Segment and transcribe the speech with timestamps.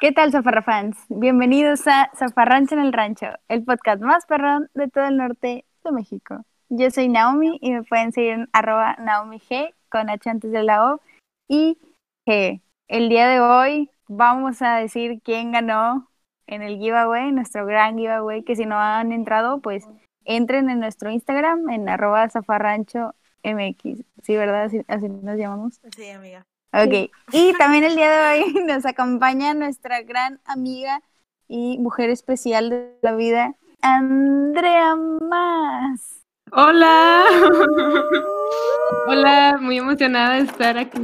[0.00, 0.96] ¿Qué tal, Zafarrafans?
[1.08, 5.92] Bienvenidos a Zafarrancho en el Rancho, el podcast más perrón de todo el norte de
[5.92, 6.44] México.
[6.68, 10.62] Yo soy Naomi y me pueden seguir en arroba Naomi G con H antes de
[10.62, 11.00] la O
[11.48, 11.78] y
[12.26, 12.60] G.
[12.88, 16.10] El día de hoy vamos a decir quién ganó
[16.46, 19.86] en el giveaway, nuestro gran giveaway, que si no han entrado, pues
[20.24, 24.02] entren en nuestro Instagram en arroba zafarrancho MX.
[24.22, 24.64] Sí, ¿verdad?
[24.64, 25.80] Así, así nos llamamos.
[25.96, 26.44] Sí, amiga.
[26.76, 31.02] Ok, y también el día de hoy nos acompaña nuestra gran amiga
[31.46, 36.24] y mujer especial de la vida, Andrea Más.
[36.50, 37.22] Hola.
[39.06, 41.00] Hola, muy emocionada de estar aquí.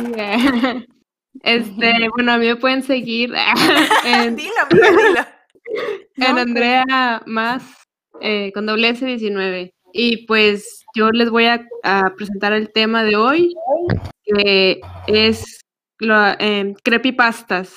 [1.42, 3.32] Este, bueno, a mí me pueden seguir
[4.04, 6.30] en, Dilo, amiga, dilo.
[6.30, 7.62] en Andrea Más
[8.20, 9.72] eh, con doble S19.
[9.92, 13.54] Y pues yo les voy a, a presentar el tema de hoy,
[14.24, 15.59] que es
[16.00, 17.74] lo, eh, creepypastas,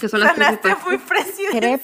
[0.00, 0.84] que son las creepypastas.
[0.86, 1.60] muy preciosa.
[1.60, 1.78] Qué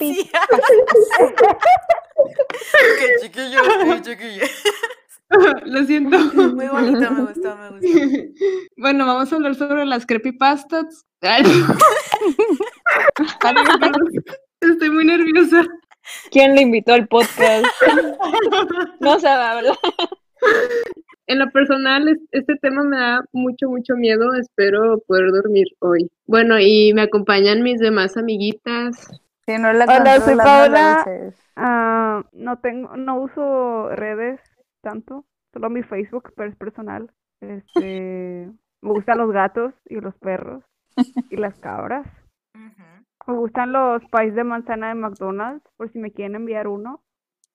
[3.22, 4.44] chiquillo, qué chiquillo.
[5.64, 6.18] Lo siento.
[6.18, 7.88] Muy bonito, me gustó, me gustó.
[8.76, 11.06] Bueno, vamos a hablar sobre las creepypastas.
[14.60, 15.66] Estoy muy nerviosa.
[16.30, 17.66] ¿Quién le invitó al podcast?
[19.00, 19.76] No se va a hablar.
[21.28, 24.32] En lo personal, es- este tema me da mucho, mucho miedo.
[24.34, 26.10] Espero poder dormir hoy.
[26.26, 29.10] Bueno, y me acompañan mis demás amiguitas.
[29.46, 30.98] No la Hola, soy no Paola.
[31.06, 31.34] uses.
[31.56, 34.40] Ah, no tengo, no uso redes
[34.82, 37.10] tanto, solo mi Facebook, pero es personal.
[37.40, 38.50] Este,
[38.82, 40.64] me gustan los gatos y los perros
[41.30, 42.06] y las cabras.
[43.26, 47.02] Me gustan los pies de manzana de McDonald's, por si me quieren enviar uno.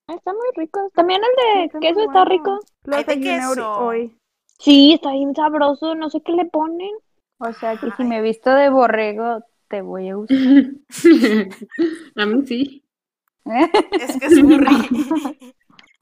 [0.07, 0.91] Están muy ricos.
[0.93, 2.25] También el de Está queso está bueno.
[2.25, 2.59] rico.
[2.85, 4.17] Lo Ay, de desayuné hoy.
[4.59, 5.95] Sí, está bien sabroso.
[5.95, 6.91] No sé qué le ponen.
[7.39, 10.37] O sea que si me visto de borrego, te voy a usar.
[12.15, 12.83] A mí sí.
[13.45, 15.53] Es que es furry.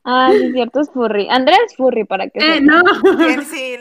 [0.04, 1.28] Ah, sí, es cierto, es furry.
[1.30, 2.82] Andrea es furry para que Eh, no.
[3.20, 3.76] Bien, sí.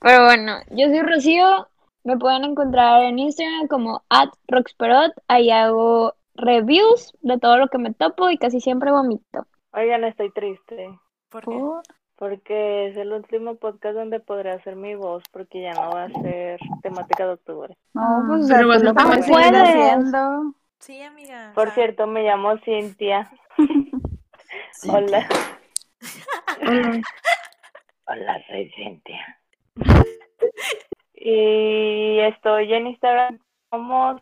[0.00, 1.68] Pero bueno, yo soy Rocío.
[2.02, 5.12] Me pueden encontrar en Instagram como at roxperot.
[5.28, 9.46] Ahí hago reviews de todo lo que me topo y casi siempre vomito.
[9.72, 10.98] Oigan, estoy triste
[11.30, 11.50] ¿Por qué?
[11.50, 11.82] Por-
[12.16, 16.10] porque es el último podcast donde podré hacer mi voz porque ya no va a
[16.10, 17.76] ser temática de octubre.
[17.94, 20.54] No, pues o sea, Pero tú vas a lo estar puedes seguir haciendo.
[20.80, 21.52] Sí, amiga.
[21.54, 23.30] Por cierto, me llamo Cintia.
[24.88, 25.28] Hola.
[26.60, 27.00] Hola.
[28.08, 29.38] Hola, soy Cintia.
[31.14, 33.38] Y estoy en Instagram
[33.70, 34.20] como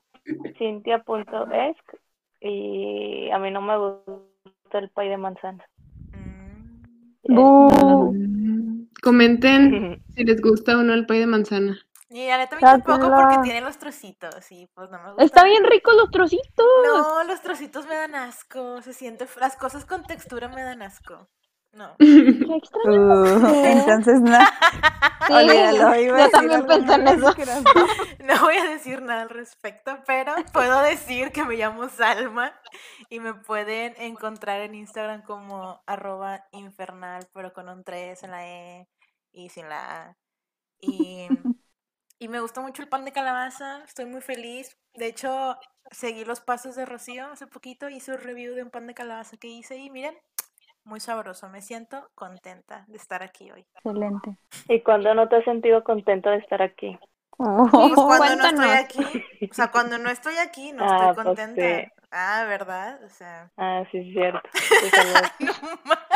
[0.59, 1.95] cintia.esc
[2.41, 5.65] y a mí no me gusta el pay de manzana.
[9.03, 11.79] Comenten si les gusta o no el pay de manzana.
[12.09, 15.25] Y la neta a mí tampoco porque tiene los trocitos y pues no me gusta.
[15.25, 16.67] Está bien rico los trocitos.
[16.85, 18.81] No, los trocitos me dan asco.
[18.81, 19.27] Se siente.
[19.41, 21.29] Las cosas con textura me dan asco.
[21.77, 21.95] No.
[21.99, 23.23] Qué extraño.
[23.23, 24.39] Uh, entonces, no.
[25.27, 27.35] Sí, Olvídalo, iba a yo decir también pensé en eso.
[28.25, 32.59] No voy a decir nada al respecto, pero puedo decir que me llamo Salma
[33.11, 38.49] y me pueden encontrar en Instagram como arroba infernal, pero con un 3 en la
[38.49, 38.89] E
[39.33, 40.17] y sin la A.
[40.81, 41.29] Y,
[42.19, 44.77] y me gustó mucho el pan de calabaza, estoy muy feliz.
[44.95, 45.57] De hecho,
[45.91, 49.37] seguí los pasos de Rocío hace poquito, hice un review de un pan de calabaza
[49.37, 50.17] que hice y miren,
[50.87, 51.49] muy sabroso.
[51.49, 53.67] Me siento contenta de estar aquí hoy.
[53.77, 54.37] Excelente.
[54.69, 56.99] ¿Y cuándo no te has sentido contenta de estar aquí?
[57.39, 59.01] Oh, Pues cuando no estoy aquí,
[59.51, 61.65] o sea, cuando no estoy aquí, no Ah, estoy pues contenta.
[61.85, 61.93] sí.
[62.11, 63.03] Ah, ¿verdad?
[63.05, 64.49] O sea, Ah, sí, es cierto.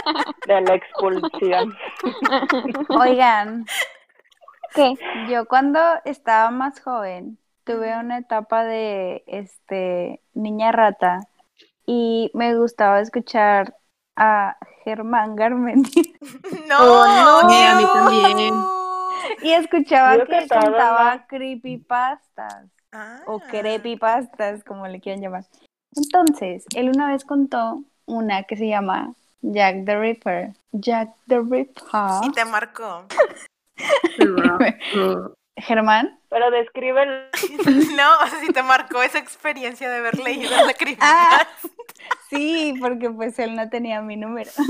[0.07, 1.75] No de la expulsión.
[3.01, 3.65] Oigan,
[4.75, 4.95] ¿Qué?
[5.29, 11.21] yo cuando estaba más joven tuve una etapa de este niña rata
[11.87, 13.75] y me gustaba escuchar
[14.23, 16.03] a Germán Garmendia
[16.69, 17.51] no, Oh, no.
[17.51, 18.55] Sí, a mí también.
[19.43, 21.27] y escuchaba que contaba ¿no?
[21.27, 25.45] creepypastas Ah, o creepypastas, como le quieran llamar.
[25.95, 30.55] Entonces, él una vez contó una que se llama Jack the Ripper.
[30.73, 31.85] Jack the Ripper.
[32.25, 33.05] Y te marcó.
[35.57, 36.20] Germán.
[36.31, 37.27] Pero describe el...
[37.97, 41.41] No, o sea, si te marcó esa experiencia de haber leído la creepypasta.
[41.43, 41.47] Ah,
[42.31, 44.51] sí, porque pues él no tenía mi número.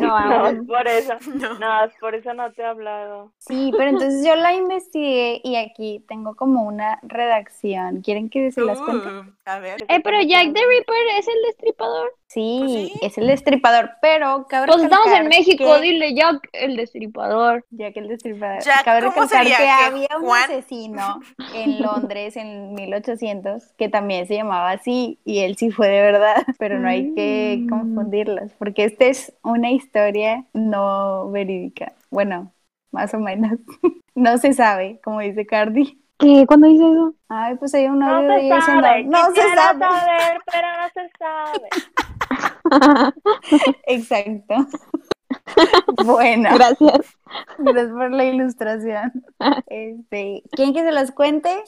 [0.00, 1.14] No, por eso.
[1.34, 1.58] No.
[2.00, 3.32] Por eso no te he hablado.
[3.38, 8.02] Sí, pero entonces yo la investigué y aquí tengo como una redacción.
[8.02, 9.08] ¿Quieren que se las cuente?
[9.08, 9.82] Uh, a ver.
[9.88, 12.12] Eh, pero Jack the Ripper es el destripador.
[12.26, 12.92] Sí, sí.
[13.02, 17.64] es el destripador, pero cabe Pues estamos en México, que- dile Jack el destripador.
[17.70, 18.62] Ya que el destripador.
[18.62, 19.58] Jack, Cabe ¿cómo sería?
[19.68, 21.20] Que ¿Que había un asesino
[21.54, 26.36] en Londres en 1800 que también se llamaba así y él sí fue de verdad,
[26.58, 27.68] pero no hay que Mm.
[27.68, 31.92] confundirlos porque esta es una historia no verídica.
[32.10, 32.52] Bueno,
[32.90, 33.58] más o menos.
[34.14, 35.98] No se sabe, como dice Cardi.
[36.18, 36.44] ¿Qué?
[36.46, 37.14] ¿Cuándo dice eso?
[37.28, 39.04] Ay, pues hay un No audio de se ella sabe.
[39.04, 39.80] no se Quisiera sabe.
[39.80, 41.68] saber, pero no se sabe.
[43.86, 44.66] Exacto.
[46.04, 46.50] Bueno.
[46.50, 47.16] Gracias.
[47.58, 49.12] Gracias por la ilustración.
[49.66, 51.50] Este, ¿quieren que se las cuente?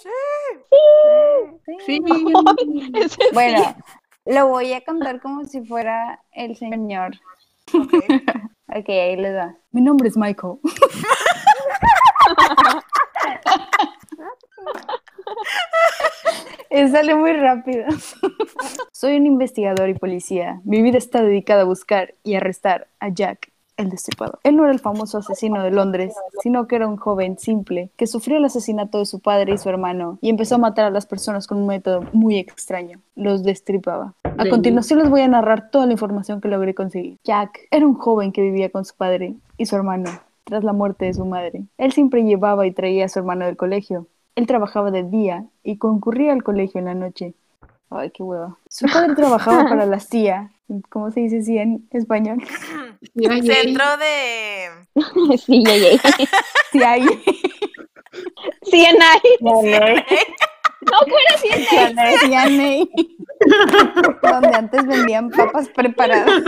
[1.87, 2.01] Sí.
[3.33, 3.63] Bueno,
[4.27, 7.13] lo voy a contar como si fuera el señor.
[7.73, 7.95] Ok.
[8.69, 9.57] Ok, ahí les va.
[9.73, 10.55] Mi nombre es Michael.
[16.91, 17.87] Sale muy rápido.
[18.93, 20.61] Soy un investigador y policía.
[20.65, 24.39] Mi vida está dedicada a buscar y arrestar a Jack, el destripador.
[24.43, 28.07] Él no era el famoso asesino de Londres, sino que era un joven simple que
[28.07, 31.07] sufrió el asesinato de su padre y su hermano y empezó a matar a las
[31.07, 33.01] personas con un método muy extraño.
[33.17, 34.15] Los destripaba.
[34.25, 37.19] A continuación les voy a narrar toda la información que logré conseguir.
[37.25, 40.11] Jack era un joven que vivía con su padre y su hermano
[40.45, 41.65] tras la muerte de su madre.
[41.79, 44.07] Él siempre llevaba y traía a su hermano del colegio.
[44.37, 47.35] Él trabajaba de día y concurría al colegio en la noche.
[47.97, 48.59] Ay, qué hueva.
[48.69, 50.51] Su padre trabajaba para la CIA.
[50.91, 52.43] ¿Cómo se dice CIA en español?
[53.15, 55.39] Centro de.
[55.39, 55.99] Sí, ya, ya.
[56.73, 56.97] CIA.
[58.63, 59.21] CNI.
[59.41, 60.05] Vale.
[60.91, 62.17] No fuera CNI.
[62.19, 62.87] CIA.
[64.23, 66.43] Donde antes vendían papas preparadas.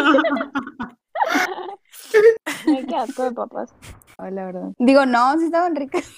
[2.67, 3.73] Ay, qué asco de papas.
[4.19, 4.69] Ay, la verdad.
[4.79, 6.11] Digo, no, sí estaban ricas.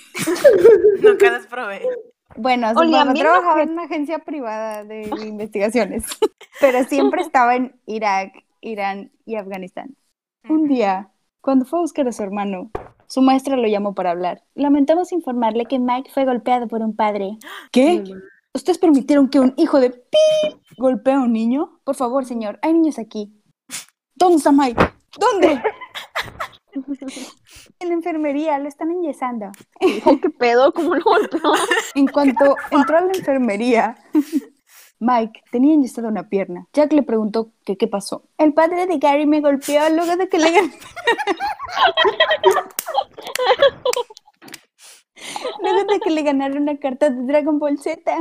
[1.02, 1.82] Nunca las probé.
[2.38, 6.04] Bueno, su papá bien trabajaba en una agencia privada de investigaciones,
[6.60, 9.96] pero siempre estaba en Irak, Irán y Afganistán.
[10.48, 12.70] Un día, cuando fue a buscar a su hermano,
[13.08, 14.44] su maestra lo llamó para hablar.
[14.54, 17.38] Lamentamos informarle que Mike fue golpeado por un padre.
[17.72, 18.04] ¿Qué?
[18.54, 21.80] ¿Ustedes permitieron que un hijo de pi golpee a un niño?
[21.84, 23.32] Por favor, señor, hay niños aquí.
[24.14, 24.80] ¿Dónde está Mike?
[25.18, 25.60] ¿Dónde?
[27.80, 29.52] En la enfermería, lo están enyesando.
[29.80, 30.72] ¿qué pedo?
[30.72, 31.40] ¿Cómo lo golpeó?
[31.94, 33.96] En cuanto entró a la enfermería,
[34.98, 36.66] Mike tenía enyesada una pierna.
[36.72, 38.24] Jack le preguntó que qué pasó.
[38.36, 40.50] El padre de Gary me golpeó luego de que le
[45.62, 48.12] luego de que le ganaron una carta de Dragon Ball Z.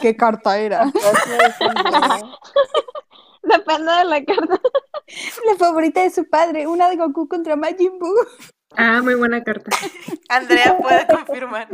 [0.00, 0.90] ¿Qué carta era?
[3.44, 4.60] Depende de la carta.
[5.46, 8.14] La favorita de su padre, una de Goku contra Majin Buu.
[8.76, 9.70] Ah, muy buena carta.
[10.28, 11.68] Andrea puede confirmar.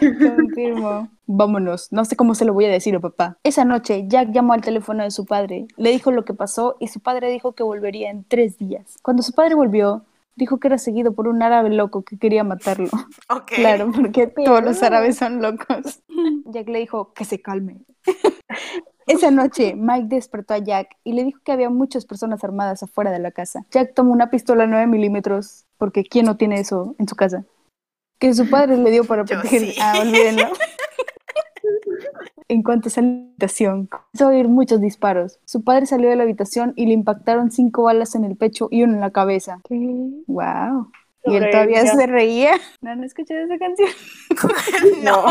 [0.00, 1.08] Confirmo.
[1.26, 1.92] Vámonos.
[1.92, 3.38] No sé cómo se lo voy a decir a papá.
[3.42, 6.88] Esa noche, Jack llamó al teléfono de su padre, le dijo lo que pasó y
[6.88, 8.96] su padre dijo que volvería en tres días.
[9.02, 12.88] Cuando su padre volvió, dijo que era seguido por un árabe loco que quería matarlo.
[13.28, 13.52] Ok.
[13.56, 16.02] Claro, porque todos los árabes son locos.
[16.46, 17.78] Jack le dijo que se calme.
[19.06, 23.12] Esa noche, Mike despertó a Jack y le dijo que había muchas personas armadas afuera
[23.12, 23.64] de la casa.
[23.70, 27.44] Jack tomó una pistola 9 milímetros, porque ¿quién no tiene eso en su casa?
[28.18, 29.60] Que su padre le dio para proteger.
[29.60, 29.74] sí.
[29.80, 30.46] Ah, olvídenlo.
[32.48, 35.40] En cuanto salió de la habitación, comenzó a oír muchos disparos.
[35.44, 38.84] Su padre salió de la habitación y le impactaron cinco balas en el pecho y
[38.84, 39.60] una en la cabeza.
[39.64, 39.74] ¿Qué?
[40.28, 40.92] ¡Wow!
[41.26, 42.52] Y él todavía se reía.
[42.80, 43.88] ¿No han escuchado esa canción?
[45.02, 45.24] No.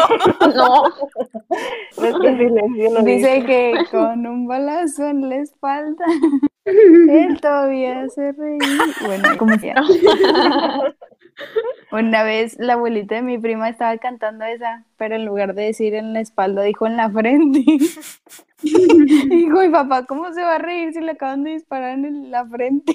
[0.53, 0.83] No.
[1.97, 6.05] Nuestro silencio lo Dice que con un balazo en la espalda,
[6.65, 8.59] él todavía se reía.
[9.05, 9.75] Bueno, como sea.
[11.91, 15.93] Una vez la abuelita de mi prima estaba cantando esa, pero en lugar de decir
[15.93, 17.63] en la espalda, dijo en la frente.
[18.61, 22.45] Dijo, y papá, ¿cómo se va a reír si le acaban de disparar en la
[22.45, 22.93] frente?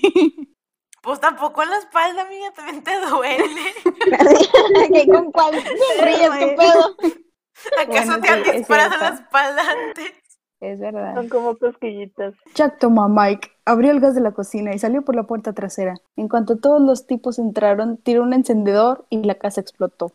[1.02, 3.75] Pues tampoco en la espalda, amiga, también te duele.
[4.92, 5.52] ¿Qué, ¿Con cuál
[6.02, 6.30] ríes?
[6.38, 6.97] ¿Qué pedo?
[7.78, 10.12] ¿Acaso Bueno, te han disparado en la espalda antes?
[10.61, 11.14] Es verdad.
[11.14, 12.35] Son como cosquillitas.
[12.54, 15.52] Jack tomó a Mike, abrió el gas de la cocina y salió por la puerta
[15.52, 15.96] trasera.
[16.16, 20.12] En cuanto todos los tipos entraron, tiró un encendedor y la casa explotó.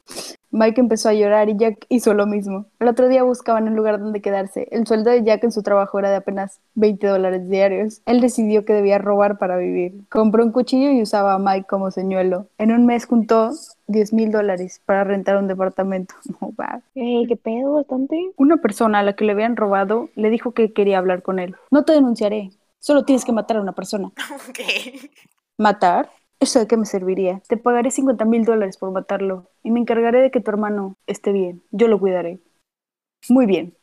[0.55, 2.65] Mike empezó a llorar y Jack hizo lo mismo.
[2.79, 4.69] El otro día buscaban un lugar donde quedarse.
[4.71, 8.01] El sueldo de Jack en su trabajo era de apenas 20 dólares diarios.
[8.05, 10.05] Él decidió que debía robar para vivir.
[10.09, 12.47] Compró un cuchillo y usaba a Mike como señuelo.
[12.57, 13.51] En un mes juntó
[13.87, 16.15] 10 mil dólares para rentar un departamento.
[16.41, 16.81] Oh, wow.
[16.95, 17.73] Ey, ¿Qué pedo?
[17.73, 18.17] Bastante.
[18.35, 21.55] Una persona a la que le habían robado le dijo que quería hablar con él.
[21.71, 22.51] No te denunciaré,
[22.85, 24.11] solo tienes que matar a una persona.
[25.57, 26.11] ¿Matar?
[26.39, 27.41] ¿Eso de qué me serviría?
[27.47, 31.31] Te pagaré 50 mil dólares por matarlo y me encargaré de que tu hermano esté
[31.31, 31.63] bien.
[31.71, 32.39] Yo lo cuidaré.
[33.27, 33.75] Muy bien.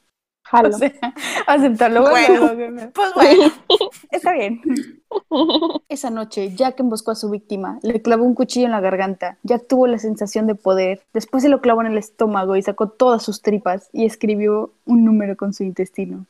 [0.44, 0.68] Jalo.
[0.68, 0.92] O sea,
[1.48, 2.02] aceptarlo.
[2.02, 2.40] Bueno.
[2.40, 2.90] bueno, bueno.
[2.94, 3.52] Pues bueno,
[4.10, 4.60] Está bien.
[5.88, 9.38] Esa noche, Jack emboscó a su víctima, le clavó un cuchillo en la garganta.
[9.42, 11.02] Jack tuvo la sensación de poder.
[11.12, 15.04] Después se lo clavó en el estómago y sacó todas sus tripas y escribió un
[15.04, 16.26] número con su intestino.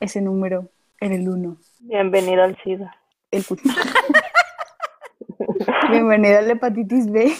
[0.00, 0.68] Ese número
[1.00, 1.56] era el uno.
[1.80, 2.94] Bienvenido al SIDA.
[3.30, 3.74] El cuchillo.
[5.90, 7.32] Bienvenido a la hepatitis B.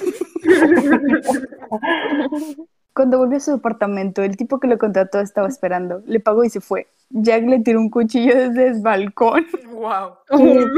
[2.94, 6.02] Cuando volvió a su departamento, el tipo que lo contrató estaba esperando.
[6.06, 6.88] Le pagó y se fue.
[7.10, 10.16] Jack le tiró un cuchillo desde el balcón wow.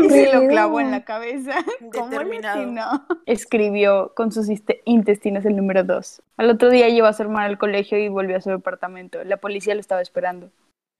[0.00, 1.52] y se lo clavó en la cabeza.
[1.92, 3.02] ¿Cómo le Determinado.
[3.26, 4.48] Escribió con sus
[4.84, 6.22] intestinos el número 2.
[6.36, 9.24] Al otro día llevó a su hermana al colegio y volvió a su departamento.
[9.24, 10.50] La policía lo estaba esperando.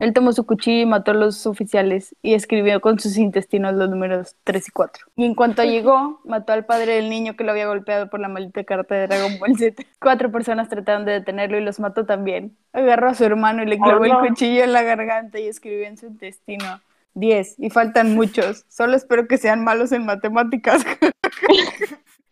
[0.01, 3.91] Él tomó su cuchillo y mató a los oficiales y escribió con sus intestinos los
[3.91, 5.07] números 3 y 4.
[5.17, 8.29] Y en cuanto llegó, mató al padre del niño que lo había golpeado por la
[8.29, 9.83] maldita carta de Dragon Ball Z.
[10.01, 12.57] Cuatro personas trataron de detenerlo y los mató también.
[12.73, 15.99] Agarró a su hermano y le clavó el cuchillo en la garganta y escribió en
[15.99, 16.81] su intestino
[17.13, 17.57] 10.
[17.59, 18.65] Y faltan muchos.
[18.69, 20.83] Solo espero que sean malos en matemáticas.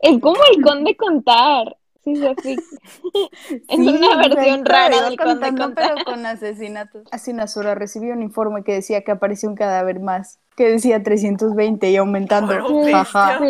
[0.00, 1.76] Es como el conde contar.
[2.14, 2.56] Es Sí,
[3.88, 5.92] una versión rara del conde contando, contar.
[5.94, 7.08] pero con asesinatos.
[7.10, 11.02] Hace unas horas recibió un informe que decía que apareció un cadáver más, que decía
[11.02, 12.54] 320 y aumentando.
[12.90, 13.40] Jaja.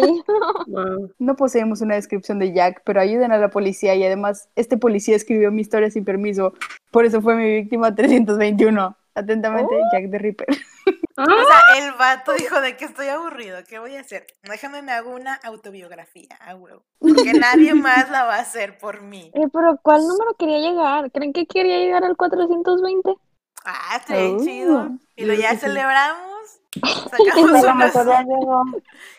[0.67, 1.11] Wow.
[1.19, 5.17] No poseemos una descripción de Jack, pero ayuden a la policía y además este policía
[5.17, 6.53] escribió mi historia sin permiso,
[6.91, 8.95] por eso fue mi víctima 321.
[9.19, 10.47] Atentamente, Jack the Ripper.
[11.21, 14.25] O sea, el vato dijo de que estoy aburrido, ¿qué voy a hacer?
[14.45, 16.85] Déjame me hago una autobiografía, a huevo.
[17.01, 19.33] Porque nadie más la va a hacer por mí.
[19.35, 21.11] Eh, pero ¿cuál número quería llegar?
[21.11, 23.17] ¿Creen que quería llegar al 420?
[23.65, 24.89] Ah, está bien Oh, chido.
[25.17, 26.29] Y lo ya celebramos.
[26.85, 27.75] A Sacamos lo unos...
[27.75, 28.63] mejor ya llegó.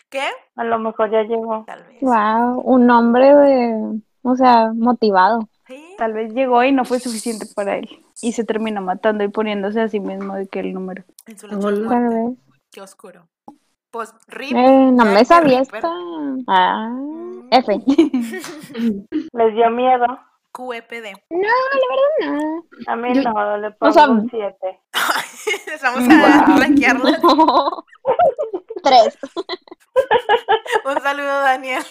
[0.08, 0.28] ¿Qué?
[0.56, 1.64] A lo mejor ya llegó.
[1.66, 2.00] Tal vez.
[2.00, 5.50] Wow, un hombre de, o sea, motivado.
[5.66, 5.94] Sí.
[5.98, 7.88] Tal vez llegó y no fue suficiente para él.
[8.22, 11.04] Y se termina matando y poniéndose a sí mismo de que el número.
[11.26, 12.36] En su lecho.
[12.70, 13.26] Qué oscuro.
[13.90, 14.56] Pues, RIP.
[14.56, 15.76] Eh, no me the sabía Ripper.
[15.76, 15.92] esta.
[16.46, 17.48] Ah, Mm.
[17.50, 17.80] F.
[19.32, 20.06] Les dio miedo.
[20.52, 21.12] QEPD.
[21.30, 22.64] No, la verdad no.
[22.92, 24.56] A mí Yo- no, le pongo sea, un 7.
[25.82, 26.58] Vamos a Wow.
[26.58, 27.20] rankearla.
[28.82, 29.18] Tres.
[30.84, 31.82] Un saludo, Daniel.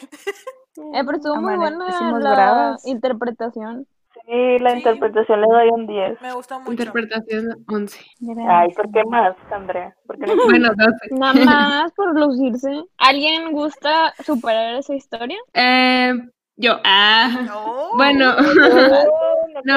[0.94, 2.86] Eh, pero estuvo muy buena la bravas.
[2.86, 3.86] interpretación.
[4.30, 4.78] Sí, la Sí.
[4.78, 6.22] interpretación le doy un 10.
[6.22, 6.72] Me gustó mucho.
[6.72, 8.00] Interpretación 11.
[8.48, 9.96] Ay, ¿por qué más, Andrea?
[10.06, 10.34] ¿Por qué no?
[10.46, 11.16] Bueno, 12.
[11.16, 12.84] Nada más por lucirse.
[12.98, 15.38] ¿Alguien gusta superar esa historia?
[15.54, 16.14] Eh,
[16.58, 17.98] yo, ah, No.
[17.98, 18.36] bueno,
[19.64, 19.76] no,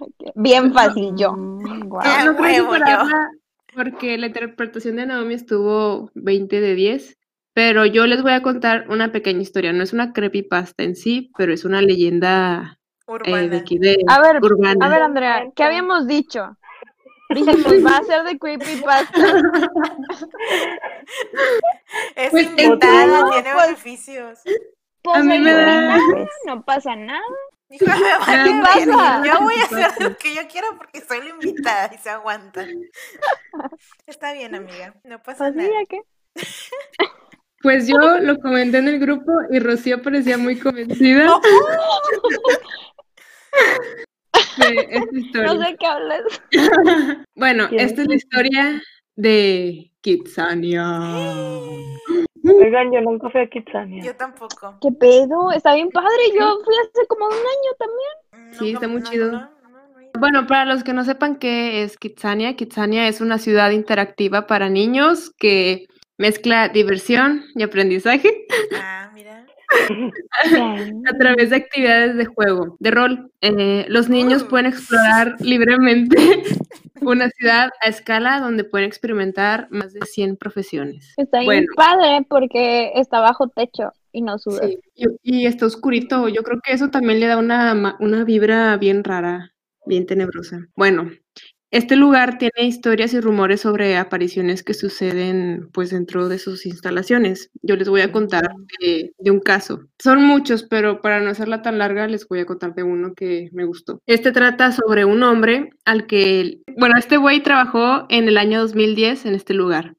[0.34, 1.32] Bien fácil, yo.
[1.34, 2.02] Mm, guau.
[2.04, 2.78] Ah, no creo huevo, yo.
[2.78, 3.30] superarla
[3.74, 7.18] porque la interpretación de Naomi estuvo 20 de 10,
[7.54, 9.72] pero yo les voy a contar una pequeña historia.
[9.72, 12.79] No es una creepypasta en sí, pero es una leyenda
[13.14, 13.56] Urbana.
[13.58, 14.86] aquí de A ver, urbana.
[14.86, 16.56] A ver, Andrea, ¿qué habíamos dicho?
[17.30, 19.12] Dijimos, va a ser de creepypasta.
[22.16, 24.40] Es Pues, no, tiene pues- beneficios.
[25.02, 25.98] Pues A mí me da-
[26.46, 27.20] no pasa nada.
[27.70, 28.96] Hijo, me vale ¿Qué verga.
[28.96, 29.22] pasa?
[29.24, 32.10] Yo voy a ¿Qué hacer lo que yo quiera porque soy la invitada y se
[32.10, 32.66] aguanta.
[34.06, 34.94] Está bien, amiga.
[35.04, 35.68] No pasa Pues nada.
[35.70, 36.02] ¿ya qué?
[37.62, 41.26] Pues yo lo comenté en el grupo y Rocío parecía muy convencida
[44.58, 45.54] de esta historia.
[45.54, 46.22] No sé qué hablas.
[47.34, 48.82] Bueno, esta es la historia
[49.16, 50.84] de Kitsania.
[52.44, 54.02] Oigan, yo nunca fui a Kitsania.
[54.02, 54.78] Yo tampoco.
[54.80, 55.52] ¿Qué pedo?
[55.52, 56.08] Está bien padre.
[56.38, 58.58] Yo fui hace como un año también.
[58.58, 59.32] Sí, está muy no, chido.
[59.32, 60.20] no, no, no, no.
[60.20, 64.68] Bueno, para los que no sepan qué es Kitsania, Kitsania es una ciudad interactiva para
[64.68, 65.86] niños que
[66.18, 69.46] mezcla diversión y aprendizaje Ah, mira.
[71.06, 73.30] a través de actividades de juego, de rol.
[73.40, 74.48] Eh, los niños Uh.
[74.48, 76.16] pueden explorar libremente
[77.00, 81.14] una ciudad a escala donde pueden experimentar más de 100 profesiones.
[81.16, 81.66] Está bien Bueno.
[81.76, 84.66] padre porque está bajo techo y no suda.
[84.66, 85.06] Sí, y,
[85.42, 86.28] y está oscurito.
[86.28, 89.52] Yo creo que eso también le da una, ma- una vibra bien rara,
[89.86, 90.66] bien tenebrosa.
[90.76, 91.10] Bueno,
[91.70, 97.50] este lugar tiene historias y rumores sobre apariciones que suceden pues dentro de sus instalaciones.
[97.62, 98.48] Yo les voy a contar
[98.80, 99.80] de, de un caso.
[99.98, 103.50] Son muchos, pero para no hacerla tan larga les voy a contar de uno que
[103.52, 104.00] me gustó.
[104.06, 109.26] Este trata sobre un hombre al que, bueno, este güey trabajó en el año 2010
[109.26, 109.94] en este lugar.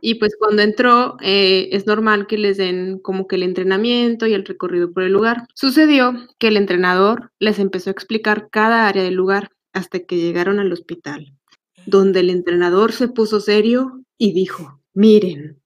[0.00, 4.34] Y pues cuando entró, eh, es normal que les den como que el entrenamiento y
[4.34, 5.48] el recorrido por el lugar.
[5.54, 10.58] Sucedió que el entrenador les empezó a explicar cada área del lugar hasta que llegaron
[10.58, 11.34] al hospital,
[11.86, 15.60] donde el entrenador se puso serio y dijo, miren,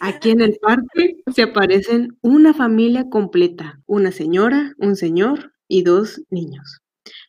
[0.00, 6.22] aquí en el parque se aparecen una familia completa, una señora, un señor y dos
[6.30, 6.78] niños.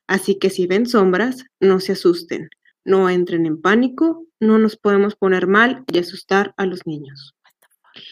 [0.07, 2.50] Así que si ven sombras, no se asusten,
[2.86, 7.33] no entren en pánico, no nos podemos poner mal y asustar a los niños.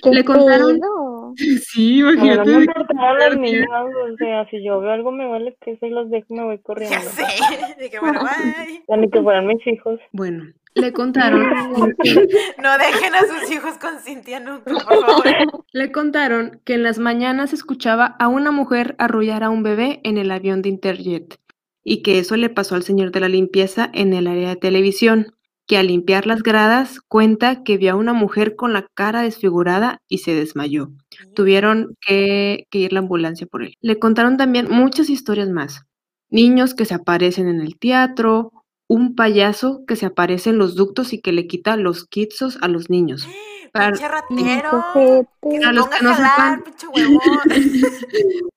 [0.02, 1.11] ¿Qué Le contaron- pedo?
[1.38, 2.50] Sí, A mí no imagínate.
[2.50, 3.68] me de importan los niños,
[4.14, 6.60] o sea, si yo veo algo me vale que se los dejo y me voy
[6.60, 6.96] corriendo.
[6.96, 7.24] Ya sé.
[7.80, 8.20] De que bueno,
[8.66, 8.84] bye.
[8.88, 10.00] Ya ni que fueran mis hijos.
[10.12, 10.46] Bueno,
[10.76, 11.42] le contaron,
[12.62, 15.24] No dejen a sus hijos con Cintia nunca, por favor.
[15.72, 20.18] le contaron que en las mañanas escuchaba a una mujer arrullar a un bebé en
[20.18, 21.40] el avión de Interjet
[21.84, 25.34] y que eso le pasó al señor de la limpieza en el área de televisión,
[25.72, 30.02] que al limpiar las gradas cuenta que vio a una mujer con la cara desfigurada
[30.10, 30.92] y se desmayó.
[31.34, 33.76] Tuvieron que, que ir la ambulancia por él.
[33.80, 35.86] Le contaron también muchas historias más.
[36.30, 38.52] Niños que se aparecen en el teatro,
[38.90, 42.68] un payaso que se aparece en los ductos y que le quita los kitsos a
[42.68, 43.26] los niños.
[43.72, 44.84] Para, Pinche ratero.
[45.40, 47.40] Para los que no jalar, sepan.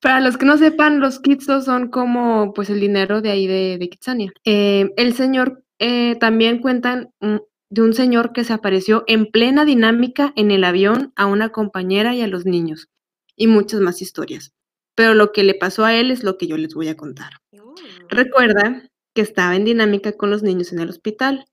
[0.00, 3.76] para los que no sepan, los kitsos son como pues el dinero de ahí de,
[3.78, 4.32] de Kitsania.
[4.46, 7.36] Eh, el señor eh, también cuentan mm,
[7.70, 12.14] de un señor que se apareció en plena dinámica en el avión a una compañera
[12.14, 12.88] y a los niños.
[13.36, 14.52] Y muchas más historias.
[14.94, 17.32] Pero lo que le pasó a él es lo que yo les voy a contar.
[17.52, 17.74] Uh,
[18.08, 21.46] Recuerda que estaba en dinámica con los niños en el hospital.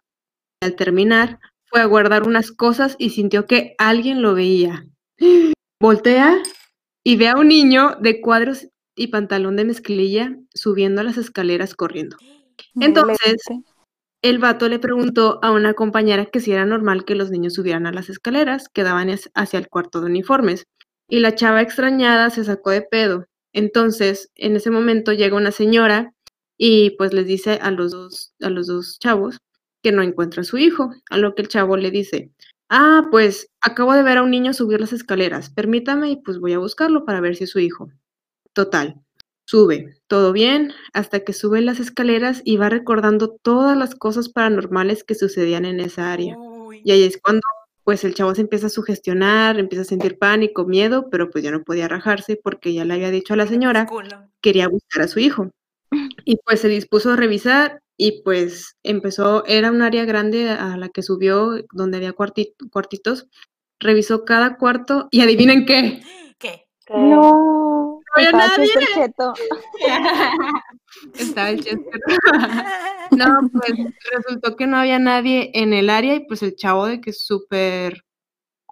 [0.61, 4.85] Al terminar, fue a guardar unas cosas y sintió que alguien lo veía.
[5.79, 6.43] Voltea
[7.03, 12.17] y ve a un niño de cuadros y pantalón de mezclilla subiendo las escaleras corriendo.
[12.79, 13.37] Entonces,
[14.21, 17.87] el vato le preguntó a una compañera que si era normal que los niños subieran
[17.87, 20.65] a las escaleras que daban hacia el cuarto de uniformes.
[21.07, 23.25] Y la chava extrañada se sacó de pedo.
[23.53, 26.13] Entonces, en ese momento llega una señora
[26.57, 29.39] y pues les dice a los dos, a los dos chavos
[29.83, 32.31] que no encuentra a su hijo, a lo que el chavo le dice,
[32.69, 36.53] ah, pues acabo de ver a un niño subir las escaleras, permítame y pues voy
[36.53, 37.89] a buscarlo para ver si es su hijo.
[38.53, 39.01] Total,
[39.51, 45.03] sube, todo bien, hasta que sube las escaleras y va recordando todas las cosas paranormales
[45.03, 46.37] que sucedían en esa área.
[46.37, 46.81] Uy.
[46.85, 47.41] Y ahí es cuando
[47.83, 51.51] pues el chavo se empieza a sugestionar, empieza a sentir pánico, miedo, pero pues ya
[51.51, 53.85] no podía rajarse porque ya le había dicho a la señora
[54.39, 55.49] quería buscar a su hijo.
[56.25, 60.87] Y pues se dispuso a revisar y pues empezó, era un área grande a la
[60.87, 63.27] que subió, donde había cuarti- cuartitos,
[63.81, 66.01] revisó cada cuarto y adivinen qué.
[66.39, 66.67] ¿Qué?
[66.85, 67.50] Que- No.
[68.15, 68.69] Había nadie.
[68.93, 69.33] Cheto.
[71.13, 72.01] Estaba el Chester.
[73.11, 73.73] No, pues
[74.09, 78.05] resultó que no había nadie en el área y pues el chavo de que súper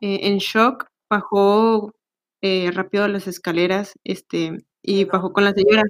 [0.02, 1.94] eh, en shock bajó
[2.42, 5.84] eh, rápido las escaleras este y bajó con la señora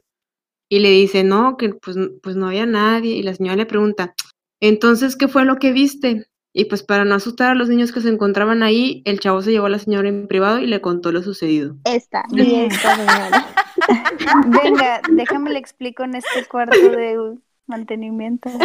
[0.69, 4.15] y le dice, no, que pues, pues no había nadie y la señora le pregunta,
[4.59, 6.27] entonces, ¿qué fue lo que viste?
[6.59, 9.51] Y pues para no asustar a los niños que se encontraban ahí, el chavo se
[9.51, 11.77] llevó a la señora en privado y le contó lo sucedido.
[11.85, 13.47] Esta, y esta señora.
[14.47, 18.49] Venga, déjame le explico en este cuarto de mantenimiento.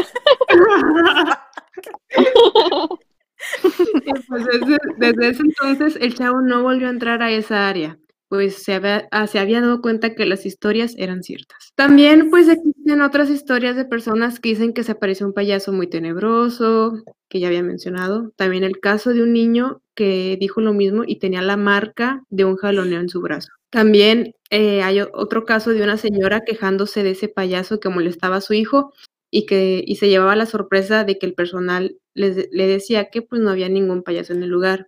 [3.63, 7.99] Pues, desde, desde ese entonces el chavo no volvió a entrar a esa área,
[8.35, 11.73] pues se había, ah, se había dado cuenta que las historias eran ciertas.
[11.77, 15.87] También pues existen otras historias de personas que dicen que se apareció un payaso muy
[15.87, 16.95] tenebroso,
[17.29, 18.33] que ya había mencionado.
[18.37, 22.45] También el caso de un niño que dijo lo mismo y tenía la marca de
[22.45, 23.51] un jaloneo en su brazo.
[23.71, 28.41] También eh, hay otro caso de una señora quejándose de ese payaso que molestaba a
[28.41, 28.93] su hijo
[29.31, 33.11] y que y se llevaba la sorpresa de que el personal les de- le decía
[33.11, 34.87] que pues no había ningún payaso en el lugar.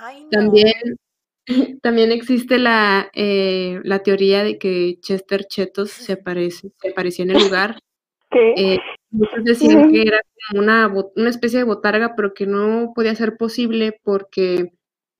[0.00, 0.30] Ay, no.
[0.30, 0.72] También,
[1.82, 7.30] también existe la, eh, la teoría de que Chester Chetos se aparece, se apareció en
[7.30, 7.78] el lugar.
[8.30, 8.52] ¿Qué?
[8.56, 8.78] Eh,
[9.10, 13.36] muchos decían que era como una, una especie de botarga, pero que no podía ser
[13.36, 14.70] posible porque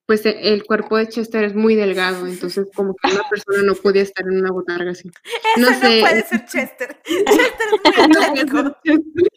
[0.05, 3.75] pues e- el cuerpo de Chester es muy delgado, entonces como que una persona no
[3.75, 5.09] podía estar en una botarga así.
[5.55, 5.99] Ese no no, sé.
[6.01, 6.97] puede ser Chester.
[7.05, 8.75] Chester es muy No atlético.
[8.83, 9.29] Chester.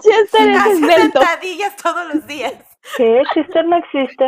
[0.00, 2.54] Chester es Hace sentadillas todos los días.
[2.96, 3.22] ¿Qué?
[3.34, 4.24] ¿Chester no existe?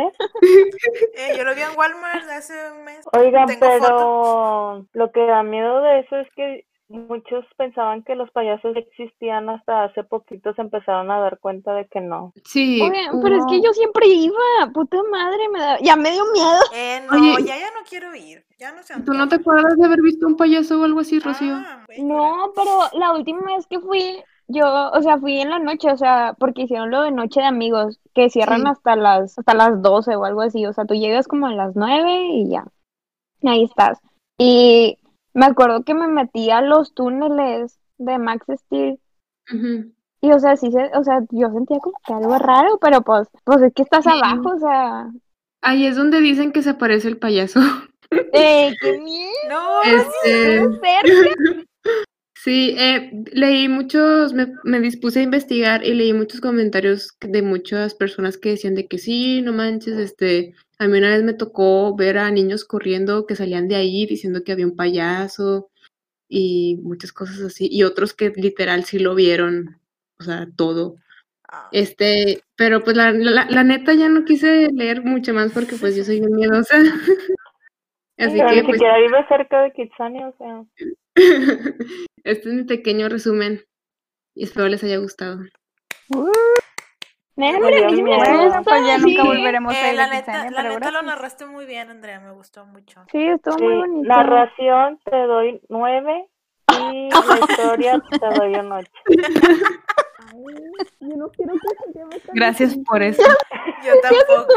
[1.13, 3.05] Eh, yo lo vi en Walmart hace un mes.
[3.13, 3.81] Oigan, Tengo fotos.
[3.87, 9.49] pero lo que da miedo de eso es que muchos pensaban que los payasos existían
[9.49, 12.33] hasta hace poquito se empezaron a dar cuenta de que no.
[12.43, 14.35] Sí, Oigan, pero es que yo siempre iba,
[14.73, 16.59] puta madre, me da, ya me dio miedo.
[16.73, 17.45] Eh, no, Oye.
[17.45, 18.45] ya, ya no quiero ir.
[18.59, 21.19] Ya no se ¿Tú no te acuerdas de haber visto un payaso o algo así,
[21.19, 21.55] Rocío?
[21.55, 22.15] Ah, bueno.
[22.15, 25.97] No, pero la última vez que fui, yo, o sea, fui en la noche, o
[25.97, 28.67] sea, porque hicieron lo de noche de amigos, que cierran Sí.
[28.67, 31.75] hasta las, hasta las 12 o algo así, o sea, tú llegas como a las
[31.75, 32.65] 9 y ya,
[33.43, 33.99] ahí estás.
[34.37, 34.97] Y
[35.33, 38.99] me acuerdo que me metí a los túneles de Max Steel
[40.21, 43.27] y, o sea, sí, se, o sea, yo sentía como que algo raro, pero pues,
[43.43, 44.09] pues es que estás Sí.
[44.11, 45.09] abajo, o sea,
[45.63, 47.59] Ahí es donde dicen que se aparece el payaso.
[48.33, 49.29] ¡eh, qué miedo!
[49.49, 51.63] No, Este, cerca.
[52.43, 57.93] Sí, eh, leí muchos, me, me dispuse a investigar y leí muchos comentarios de muchas
[57.93, 61.95] personas que decían de que sí, no manches, este, a mí una vez me tocó
[61.95, 65.69] ver a niños corriendo que salían de ahí diciendo que había un payaso
[66.27, 69.79] y muchas cosas así, y otros que literal sí lo vieron,
[70.19, 70.95] o sea, todo.
[71.47, 75.75] Ah, Este, pero pues la, la, la neta ya no quise leer mucho más porque
[75.75, 76.75] pues yo soy bien miedosa.
[78.17, 80.65] Así Pero que ni pues siquiera vive cerca de Kitsania, o sea.
[82.23, 83.63] este es mi pequeño resumen
[84.35, 85.39] y espero les haya gustado.
[86.09, 87.47] No,
[87.89, 89.27] sí me gusta, pues ya nunca sí.
[89.27, 92.65] volveremos a eh, ir la neta, la neta lo narraste muy bien, Andrea, me gustó
[92.65, 93.03] mucho.
[93.11, 94.07] Sí, estuvo Sí, muy bonito.
[94.09, 96.27] narración te doy nueve
[96.79, 98.91] y la historia te doy un ocho.
[100.99, 103.23] Yo no quiero que se Gracias por eso.
[103.83, 104.53] Yo tampoco.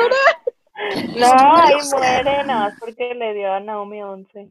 [1.17, 4.51] No, ahí muere, nada más porque le dio a Naomi once.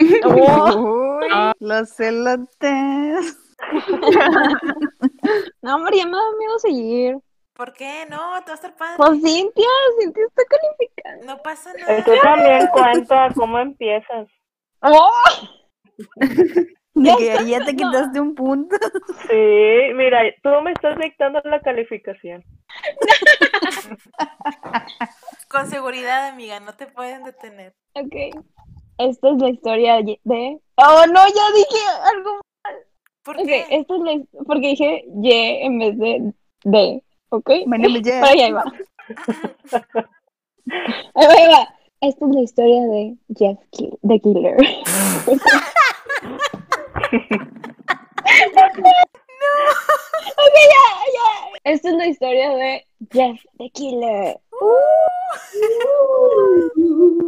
[0.00, 1.28] Uy,
[1.60, 3.38] los celotes.
[5.62, 7.18] No, hombre, ya me da miedo seguir.
[7.52, 8.06] ¿Por qué?
[8.08, 8.94] No, te va a estar padre.
[8.96, 9.68] Pues Cintia,
[10.00, 11.26] Cintia está calificada.
[11.26, 11.98] No pasa nada.
[11.98, 14.28] Esto también cuenta cómo empiezas.
[14.80, 15.12] ¡Oh!
[16.94, 18.76] De que ahí ya te quitaste un punto.
[19.28, 22.42] Sí, mira, tú me estás dictando la calificación.
[25.48, 27.74] Con seguridad, amiga, no te pueden detener.
[27.94, 28.44] Ok.
[29.00, 30.20] Esta es la historia de.
[30.76, 31.78] Oh, no, ya dije
[32.12, 32.40] algo.
[33.22, 33.64] ¿Por Ok, qué?
[33.70, 34.20] esta es la.
[34.46, 36.32] Porque dije Y en vez de
[36.64, 37.02] D.
[37.30, 37.48] ¿Ok?
[37.50, 37.64] Is
[38.04, 38.06] Jeff.
[38.20, 38.64] Pero ahí va.
[41.14, 41.74] Ahí va, ahí va.
[42.02, 44.56] Esta es la historia de Jeff Kill, the Killer.
[50.50, 51.72] Ok, ya, ya.
[51.72, 54.38] Esta es la historia de Jeff the Killer.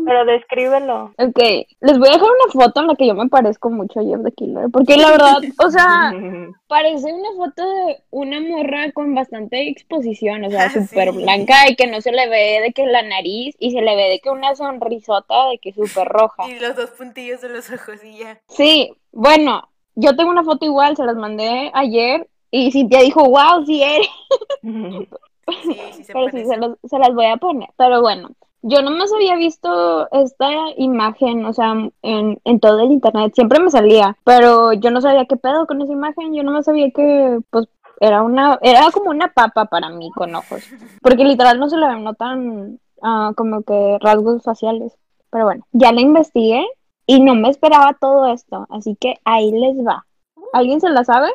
[0.05, 1.13] Pero descríbelo.
[1.19, 1.39] Ok,
[1.81, 4.21] les voy a dejar una foto en la que yo me parezco mucho a Jeff
[4.25, 4.67] the Killer.
[4.73, 6.13] Porque la verdad, o sea,
[6.67, 11.17] parece una foto de una morra con bastante exposición, o sea, Ah, súper sí.
[11.23, 14.09] blanca y que no se le ve de que la nariz y se le ve
[14.11, 16.49] de que una sonrisota de que súper roja.
[16.49, 18.41] Y los dos puntillos de los ojos y ya.
[18.49, 23.65] Sí, bueno, yo tengo una foto igual, se las mandé ayer y Cintia dijo, wow,
[23.67, 24.09] sí eres.
[25.65, 27.69] Sí, sí se Pero sí, se, los- se las voy a poner.
[27.77, 28.31] Pero bueno,
[28.63, 33.69] yo nomás había visto esta imagen, o sea, en, en todo el internet, siempre me
[33.71, 37.67] salía, pero yo no sabía qué pedo con esa imagen, yo nomás sabía que, pues,
[38.01, 40.63] era una, era como una papa para mí con ojos,
[41.03, 44.97] porque literal no se le notan ah, como que rasgos faciales.
[45.31, 46.65] Pero bueno, ya la investigué
[47.07, 50.07] y no me esperaba todo esto, así que ahí les va.
[50.53, 51.31] ¿Alguien se la sabe?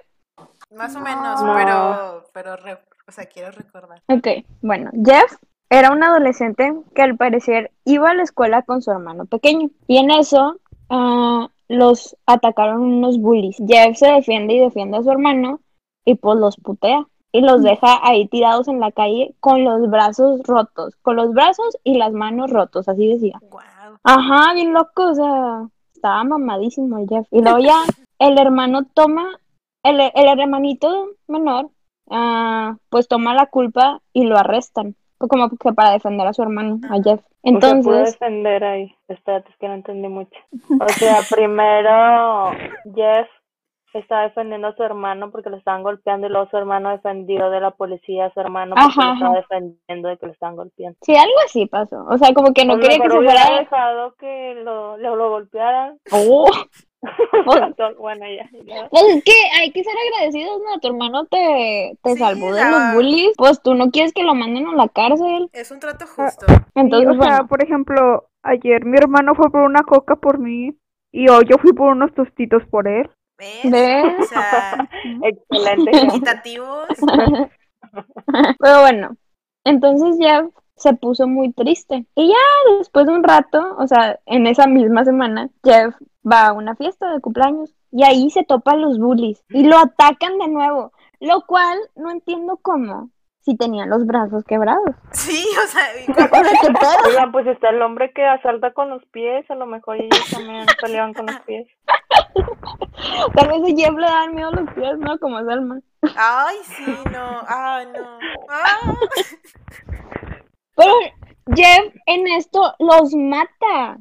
[0.76, 1.54] Más o menos, No.
[1.56, 4.02] pero, pero, re- o sea, quiero recordar.
[4.10, 4.28] Ok,
[4.62, 5.38] bueno, Jeff
[5.70, 9.98] era un adolescente que al parecer iba a la escuela con su hermano pequeño y
[9.98, 10.58] en eso
[10.90, 13.58] ah, los atacaron unos bullies.
[13.68, 15.60] Jeff se defiende y defiende a su hermano
[16.06, 20.42] y pues los putea y los deja ahí tirados en la calle con los brazos
[20.44, 23.40] rotos, con los brazos y las manos rotos, así decía.
[23.52, 23.60] Wow.
[24.04, 27.28] Ajá, bien loco, o sea, estaba mamadísimo el Jeff.
[27.32, 27.82] Y luego ya
[28.20, 29.28] el hermano toma,
[29.90, 31.70] el, el hermanito menor,
[32.10, 34.96] ah, pues toma la culpa y lo arrestan.
[35.20, 37.20] Como que para defender a su hermano, a Jeff.
[37.20, 38.96] O sea, Entonces, defender ahí.
[39.08, 40.38] Espérate, es que no entendí mucho.
[40.80, 42.52] O sea, primero
[42.94, 43.28] Jeff
[43.94, 47.60] estaba defendiendo a su hermano porque lo estaban golpeando y luego su hermano defendió de
[47.62, 49.38] la policía a su hermano porque Ajá, lo estaba ajá.
[49.42, 51.00] defendiendo de que lo estaban golpeando.
[51.02, 52.06] sí, algo así pasó.
[52.08, 53.60] O sea, como que no Pues quería que se fuera.
[53.60, 55.98] dejado que lo, lo, lo golpearan.
[56.12, 56.46] Oh.
[58.00, 58.50] bueno, ya.
[58.66, 58.88] ya.
[58.90, 60.80] Pues es que hay que ser agradecidos, ¿no?
[60.80, 63.34] Tu hermano te, te Sí, salvó de la- los bullies.
[63.38, 65.50] Pues tú no quieres que lo manden a la cárcel.
[65.54, 66.46] Es un trato justo.
[66.76, 70.76] Entonces, Sí, o sea, por ejemplo, ayer mi hermano fue por una coca por mí
[71.12, 73.10] y hoy yo fui por unos tostitos por él.
[73.38, 73.72] ¿Ves?
[73.72, 74.06] ¿Ves?
[74.20, 74.90] O sea,
[75.22, 75.92] Excelente.
[76.08, 76.88] equitativos.
[78.60, 79.16] Pero bueno,
[79.64, 82.06] entonces ya se puso muy triste.
[82.16, 85.96] Y ya después de un rato, o sea, en esa misma semana, Jeff
[86.30, 90.38] va a una fiesta de cumpleaños y ahí se topan los bullies y lo atacan
[90.38, 93.10] de nuevo, lo cual no entiendo cómo,
[93.40, 94.96] si tenían los brazos quebrados.
[95.12, 96.28] Sí, o sea, y O sea,
[96.62, 97.08] ¿qué pedo?
[97.08, 100.66] Oigan, pues está el hombre que asalta con los pies, a lo mejor ellos también
[100.82, 101.68] peleaban con los pies.
[103.36, 105.18] Tal vez a Jeff le dan miedo los pies, ¿no?
[105.20, 105.80] Como Selma.
[106.18, 107.42] Ay, sí, no.
[107.48, 108.20] Ay, no.
[108.50, 108.94] Ah.
[110.76, 110.94] Pero
[111.56, 113.98] Jeff en esto los mata.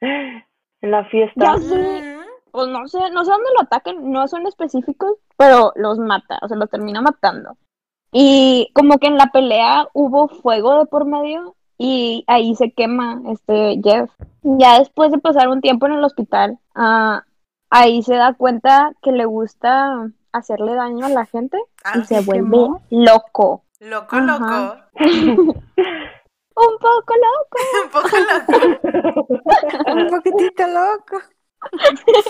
[0.84, 1.42] En la fiesta.
[1.44, 1.74] Ya sé.
[1.74, 2.20] Ujú.
[2.52, 6.46] Pues no sé, no sé dónde lo atacan, no son específicos, pero los mata, o
[6.46, 7.56] sea, los termina matando.
[8.12, 13.20] Y como que en la pelea hubo fuego de por medio y ahí se quema
[13.28, 14.08] este Jeff.
[14.42, 17.24] Ya después de pasar un tiempo en el hospital, ah,
[17.70, 22.16] ahí se da cuenta que le gusta hacerle daño a la gente Ah, y se
[22.16, 22.82] ¿se vuelve quemó?
[22.90, 23.64] loco.
[23.80, 24.86] loco, Ajá.
[24.94, 25.54] loco.
[26.56, 27.58] Un poco loco.
[27.84, 29.92] Un poco loco.
[29.92, 31.18] Un poquitito loco.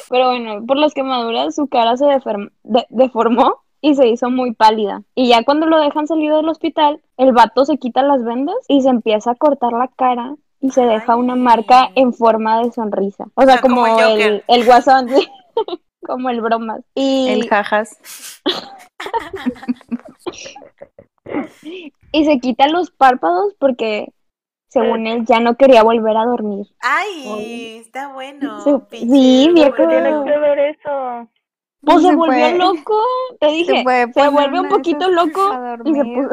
[0.09, 4.55] Pero bueno, por las quemaduras su cara se deform- de- deformó y se hizo muy
[4.55, 5.03] pálida.
[5.15, 8.81] Y ya cuando lo dejan salir del hospital, el vato se quita las vendas y
[8.81, 13.27] se empieza a cortar la cara y se deja una marca en forma de sonrisa.
[13.35, 15.29] O sea, sea, como como, el el, guasón, sí.
[16.07, 16.81] como el bromas.
[16.95, 17.99] Y, El jajas.
[22.12, 24.12] Y se quita los párpados porque,
[24.68, 26.66] según él, ya no quería volver a dormir.
[26.81, 28.61] Ay, está bueno.
[28.90, 29.75] Sí, viejo.
[29.77, 30.25] ¿Qué tiene loco.
[30.25, 31.29] que ver eso?
[31.81, 33.03] Pues se, Se volvió puede- loco,
[33.40, 35.53] te dije, se, poner vuelve un poquito loco
[35.85, 36.31] y se puso...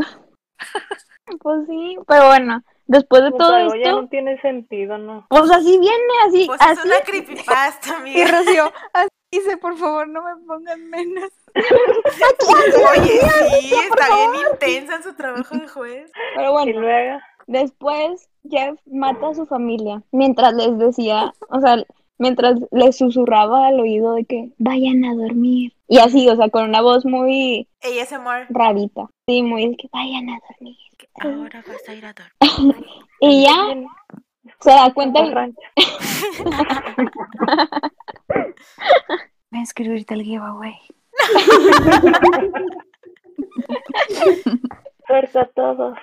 [1.41, 5.25] Pues sí, pero bueno, después de Pues todo algo ya esto, no tiene sentido, ¿no?
[5.29, 6.87] pues así viene, así, Pues es así.
[6.87, 8.27] una creepypasta, Y amiga.
[8.27, 11.29] Rocío, así dice, por favor, no me pongan menos.
[11.55, 13.21] Oye,
[13.61, 16.11] sí, está bien intensa en su trabajo de juez.
[16.35, 21.83] Pero Y bueno, luego, después Jeff mata a su familia mientras les decía, o sea,
[22.17, 25.73] mientras les susurraba al oído de que vayan a dormir.
[25.87, 28.47] Y así, o sea, con una voz muy ASMR.
[28.49, 29.09] rarita.
[29.27, 30.77] Sí, muy de que vayan a dormir.
[31.19, 32.75] Ahora vas a ir a dormir.
[33.23, 33.53] Y ya
[34.61, 35.59] se da cuenta rancho.
[39.51, 40.73] Voy a escribirte el giveaway.
[45.07, 45.97] Suerte a todos.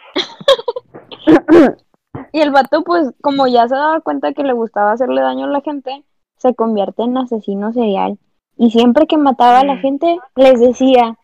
[2.33, 5.51] Y el vato, pues, como ya se daba cuenta que le gustaba hacerle daño a
[5.51, 6.05] la gente,
[6.37, 8.19] se convierte en asesino serial.
[8.57, 9.81] Y siempre que mataba a la Mm.
[9.81, 11.17] gente, les decía,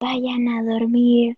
[0.00, 1.36] vayan a dormir,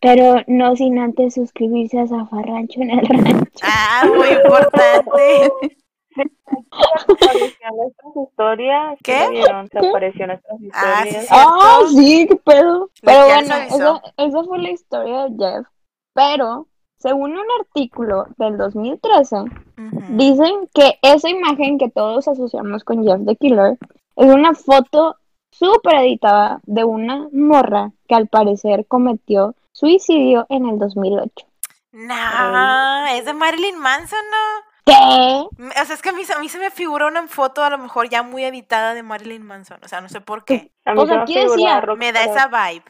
[0.00, 3.64] pero no sin antes suscribirse a Zafarrancho en el rancho.
[3.64, 5.50] Ah, muy importante.
[6.16, 8.98] Apareció en nuestras historias.
[9.02, 9.18] ¿Qué?
[9.18, 9.68] ¿Sí lo vieron?
[9.68, 11.24] Se apareció en nuestras Ah, sí, historias.
[11.26, 11.34] sí.
[11.36, 12.26] ¡Ah, sí!
[12.28, 12.90] ¡Qué pedo!
[13.02, 15.66] Pero ya bueno, esa, esa fue la historia de Jeff.
[16.14, 16.66] Pero,
[16.98, 19.36] según un artículo del 2013,
[19.76, 20.00] Ujú.
[20.10, 23.76] Dicen que esa imagen que todos asociamos con Jeff the Killer
[24.16, 25.16] es una foto
[25.50, 31.46] súper editada de una morra que al parecer cometió suicidio en el 2008.
[31.92, 34.73] No, es de Marilyn Manson, ¿no?
[34.86, 35.46] ¿Qué?
[35.56, 37.62] Me- O sea, es que a mí, se- a mí se me figura una foto
[37.62, 39.78] a lo mejor ya muy editada de Marilyn Manson.
[39.82, 40.72] O sea, no sé por qué.
[40.84, 42.84] A mí se me aquí figuraba decía, Me da esa vibe.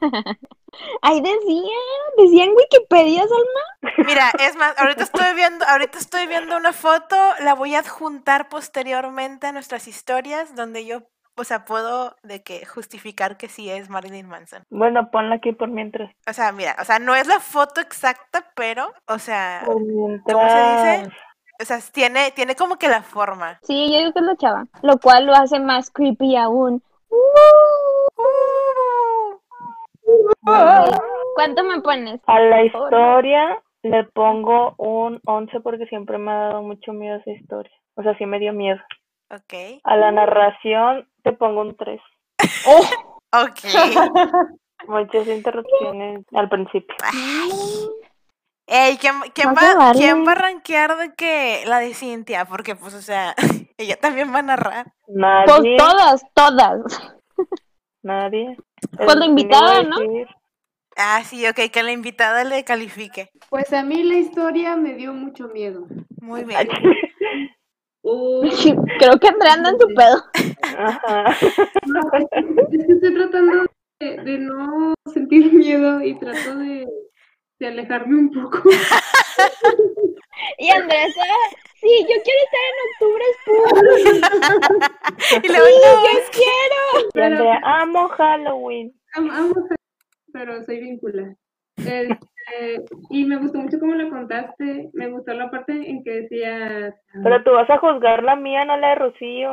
[1.02, 1.78] Ahí decía,
[2.16, 3.94] decía en Wikipedia, Salma.
[4.06, 8.48] Mira, es más, ahorita estoy viendo, ahorita estoy viendo una foto, la voy a adjuntar
[8.48, 11.02] posteriormente a nuestras historias, donde yo,
[11.42, 14.62] o sea, puedo de que justificar que sí es Marilyn Manson.
[14.70, 16.14] Bueno, ponla aquí por mientras.
[16.28, 20.48] O sea, mira, o sea, no es la foto exacta, pero, o sea, Por ¿cómo
[20.48, 21.12] se dice?
[21.60, 23.58] O sea, tiene, tiene como que la forma.
[23.62, 26.80] Sí, yo digo que es la chava, lo cual lo hace más creepy aún.
[31.34, 32.20] ¿Cuánto me pones?
[32.28, 37.32] A la historia le pongo un 11 porque siempre me ha dado mucho miedo esa
[37.32, 37.72] historia.
[37.96, 38.78] O sea, sí me dio miedo.
[39.32, 42.00] Ok, A la narración te pongo un 3.
[43.32, 43.60] ok.
[44.88, 46.96] Muchas interrupciones al principio.
[48.66, 50.24] Ey, ¿quién, va, ¿quién darle.
[50.24, 52.44] va a rankear de que la de Cintia?
[52.46, 53.34] Porque, pues, o sea,
[53.76, 54.92] ella también va a narrar.
[55.04, 56.80] Pues Nadie, todas, todas.
[58.02, 58.56] nadie.
[58.96, 59.96] Pues la invitada, ¿no?
[60.96, 63.30] Ah, sí, ok, que la invitada le califique.
[63.48, 65.86] Pues a mí la historia me dio mucho miedo.
[66.20, 66.68] Muy bien.
[68.04, 68.42] Uh,
[68.98, 70.22] Creo que Andrea anda en su pedo.
[70.76, 71.36] Ajá.
[71.86, 72.38] no, es que
[72.76, 73.64] es estoy tratando
[74.00, 76.84] de, de no sentir miedo y trato de,
[77.60, 78.60] de alejarme un poco.
[80.58, 81.06] Y Andrea
[81.80, 83.74] sí, yo quiero estar en octubre Spook.
[85.44, 86.42] Y luego, no, es que- Y
[87.14, 88.92] Pero- Andrea, amo Halloween.
[89.14, 89.74] Am- amo a-
[90.32, 91.36] pero soy vinculada.
[91.76, 92.18] Este,
[93.10, 94.90] y me gustó mucho cómo la contaste.
[94.94, 96.94] Me gustó la parte en que decías.
[97.22, 99.50] Pero tú vas a juzgar la mía, no la de Rocío.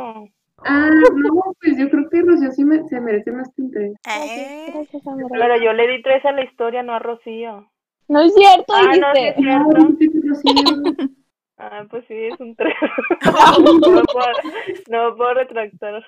[0.66, 3.92] Ah, no, pues yo creo que Rocío sí me- se merece más que un tres.
[4.08, 5.04] Eh, Gracias.
[5.30, 7.70] Pero yo le di tres a la historia, no a Rocío.
[8.08, 9.30] No es cierto, Ah, no, sí dijiste.
[9.30, 9.78] es cierto.
[9.78, 10.54] No, sí, Rocío.
[11.62, 12.74] Ah, pues sí, es un tres.
[13.26, 14.28] no, puedo,
[14.90, 16.06] no puedo retractar.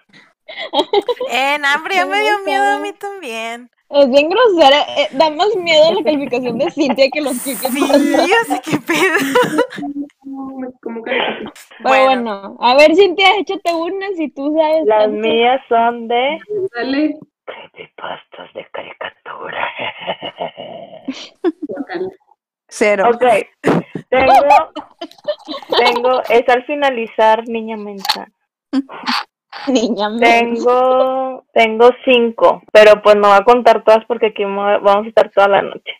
[1.29, 3.69] En hambre ya me dio miedo a mí también.
[3.93, 4.81] Es bien grosera.
[4.97, 9.17] eh, da más miedo la calificación de Cintia que los que Sí, sé qué pedo.
[11.83, 14.85] Pero bueno, a ver, Cintia, échate una si tú sabes.
[14.85, 15.17] Las tanto.
[15.27, 16.37] mías son de
[16.75, 17.19] Dale.
[17.45, 19.67] creepypastas de caricatura.
[22.69, 23.09] Cero.
[23.13, 23.23] ok,
[24.09, 24.33] tengo,
[25.77, 28.27] tengo, es al finalizar, niña mensa.
[29.67, 35.05] Niña Tengo, tengo cinco, pero pues no voy a contar todas porque aquí mo- vamos
[35.05, 35.93] a estar toda la noche.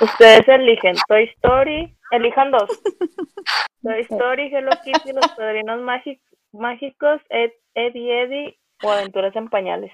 [0.00, 2.68] Ustedes eligen Toy Story, elijan dos.
[3.82, 6.20] Toy Story, Hello Kitty, Los Padrinos Mági-
[6.52, 9.92] Mágicos, Ed, Eddie Eddie o Aventuras en Pañales.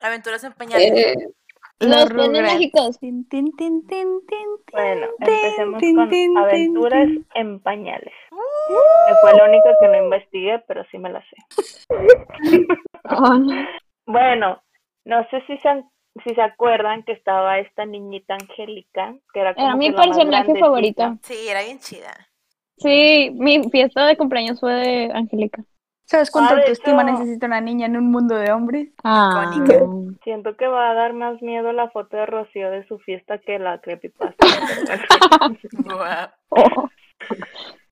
[0.00, 0.92] Aventuras en pañales.
[0.92, 1.14] Eh,
[1.80, 2.98] Los duendes mágicos.
[4.72, 5.06] Bueno,
[5.42, 6.08] empecemos con
[6.38, 8.14] Aventuras en Pañales.
[9.20, 11.36] Fue lo único que no investigué, pero sí me la sé.
[13.10, 13.66] Oh, no.
[14.06, 14.62] Bueno,
[15.04, 15.84] no sé si se,
[16.24, 20.58] si se acuerdan que estaba esta niñita Angélica, que era como Era mi la personaje
[20.58, 21.18] favorito.
[21.22, 22.12] Sí, era bien chida.
[22.78, 25.62] Sí, mi fiesta de cumpleaños fue de Angélica.
[26.06, 28.88] ¿Sabes cuánta Ah, de autoestima hecho- necesita una niña en un mundo de hombres?
[29.04, 29.48] Ah.
[30.24, 33.58] Siento que va a dar más miedo la foto de Rocío de su fiesta que
[33.60, 34.36] la creepypasta.
[36.50, 36.88] oh.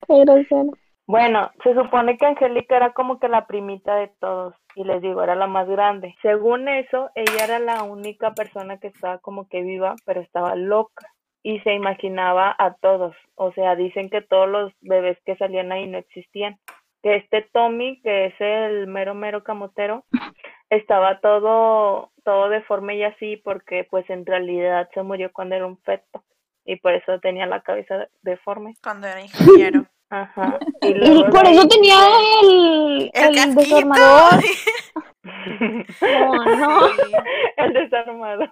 [0.09, 0.71] Qué grosero.
[1.05, 5.21] Bueno, se supone que Angélica era como que la primita de todos y les digo,
[5.21, 6.15] era la más grande.
[6.21, 11.07] Según eso, ella era la única persona que estaba como que viva, pero estaba loca
[11.43, 13.15] y se imaginaba a todos.
[13.35, 16.57] O sea, dicen que todos los bebés que salían ahí no existían.
[17.03, 20.05] Que este Tommy, que es el mero mero camotero,
[20.69, 25.77] estaba todo todo deforme y así porque pues en realidad se murió cuando era un
[25.79, 26.23] feto
[26.65, 28.73] y por eso tenía la cabeza deforme.
[28.83, 29.85] Cuando era ingeniero.
[30.09, 30.57] Ajá.
[30.81, 31.95] Y por eso tenía
[32.41, 34.43] el, El el desarmador.
[36.01, 36.87] Oh, no.
[36.89, 37.11] Sí.
[37.57, 38.45] el desarmado.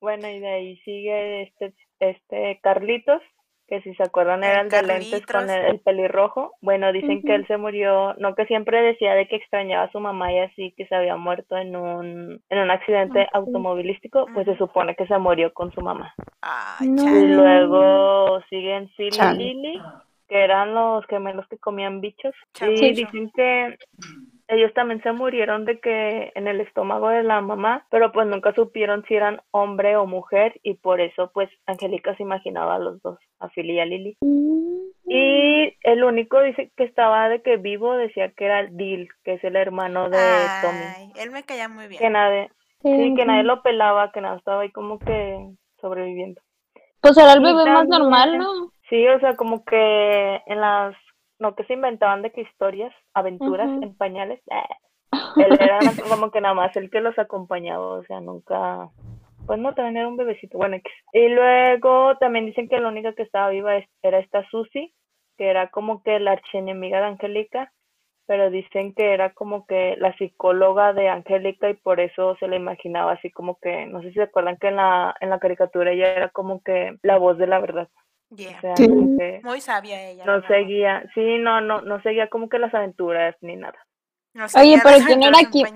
[0.00, 3.20] Bueno, y de ahí sigue este, este Carlitos,
[3.68, 6.52] que si se acuerdan era El de lentes con el, el pelirrojo.
[6.60, 10.00] Bueno, dicen que él se murió, no que siempre decía de que extrañaba a su
[10.00, 14.46] mamá y así, que se había muerto en un, en un accidente Ah, automovilístico, pues
[14.46, 16.14] se supone que se murió con su mamá.
[16.80, 17.18] No.
[17.18, 19.38] Y luego siguen Silly y.
[19.54, 19.82] Lily,
[20.28, 22.34] que eran los gemelos que comían bichos.
[22.60, 22.92] Y Sí.
[22.94, 23.76] dicen que
[24.48, 28.54] ellos también se murieron de que en el estómago de la mamá, pero pues nunca
[28.54, 33.02] supieron si eran hombre o mujer y por eso pues Angélica se imaginaba a los
[33.02, 34.16] dos, a Philly y a Lily.
[35.08, 39.44] Y el único dice que estaba de que vivo decía que era Dil, que es
[39.44, 40.18] el hermano de
[40.62, 41.12] Tommy.
[41.20, 42.12] Él me caía muy Que bien.
[42.12, 42.50] nadie,
[42.82, 45.38] sí, que nadie lo pelaba, que nada estaba ahí como que
[45.80, 46.40] sobreviviendo.
[47.00, 48.70] Pues era el bebé más normal, ¿no?
[48.88, 50.94] Sí, o sea, como que en las,
[51.38, 56.40] no que se inventaban de que historias, aventuras en pañales, eh, él era como que
[56.40, 58.88] nada más el que los acompañaba, o sea, nunca,
[59.46, 60.92] pues no, también era un bebecito, bueno, X.
[61.12, 63.72] y luego también dicen que la única que estaba viva
[64.02, 64.92] era esta Susie,
[65.36, 67.72] que era como que la archienemiga de Angélica,
[68.26, 72.56] pero dicen que era como que la psicóloga de Angélica y por eso se la
[72.56, 75.92] imaginaba así como que, no sé si se acuerdan que en la, en la caricatura
[75.92, 77.88] ella era como que la voz de la verdad.
[78.30, 78.56] Yeah.
[78.58, 78.86] O sea, Sí.
[78.86, 80.24] que Muy sabia ella.
[80.26, 83.78] la no seguía, sí, no, no, no seguía como que las aventuras ni nada.
[84.34, 85.66] No Oye, pero ¿quién era Kim?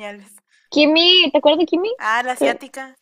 [0.71, 1.91] Kimi, ¿te acuerdas de Kimi?
[1.99, 2.95] Ah, la asiática.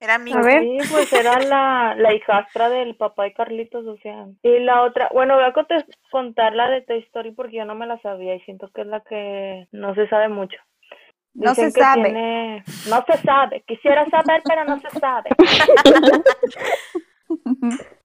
[0.00, 0.32] Era mi.
[0.32, 0.62] A ver.
[0.62, 4.26] Sí, pues era la, la hijastra del papá de Carlitos, o sea.
[4.42, 5.52] Y la otra, bueno, voy a
[6.10, 8.86] contar la de Toy Story porque yo no me la sabía y siento que es
[8.86, 10.56] la que no se sabe mucho.
[11.34, 12.04] No se sabe.
[12.04, 15.30] tiene- no se sabe, quisiera saber, pero no se sabe.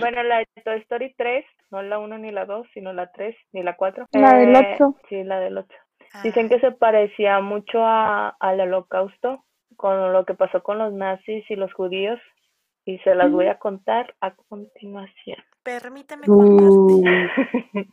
[0.00, 3.36] Bueno, la de Toy Story 3, no la 1 ni la 2, sino la 3
[3.52, 4.06] ni la 4.
[4.12, 4.96] La del ocho.
[5.08, 5.68] Sí, la del 8.
[6.12, 9.44] Ah, Dicen que se parecía mucho a, al holocausto,
[9.76, 12.18] con lo que pasó con los nazis y los judíos,
[12.84, 15.36] y se las voy a contar a continuación.
[15.62, 17.30] Permíteme contarte.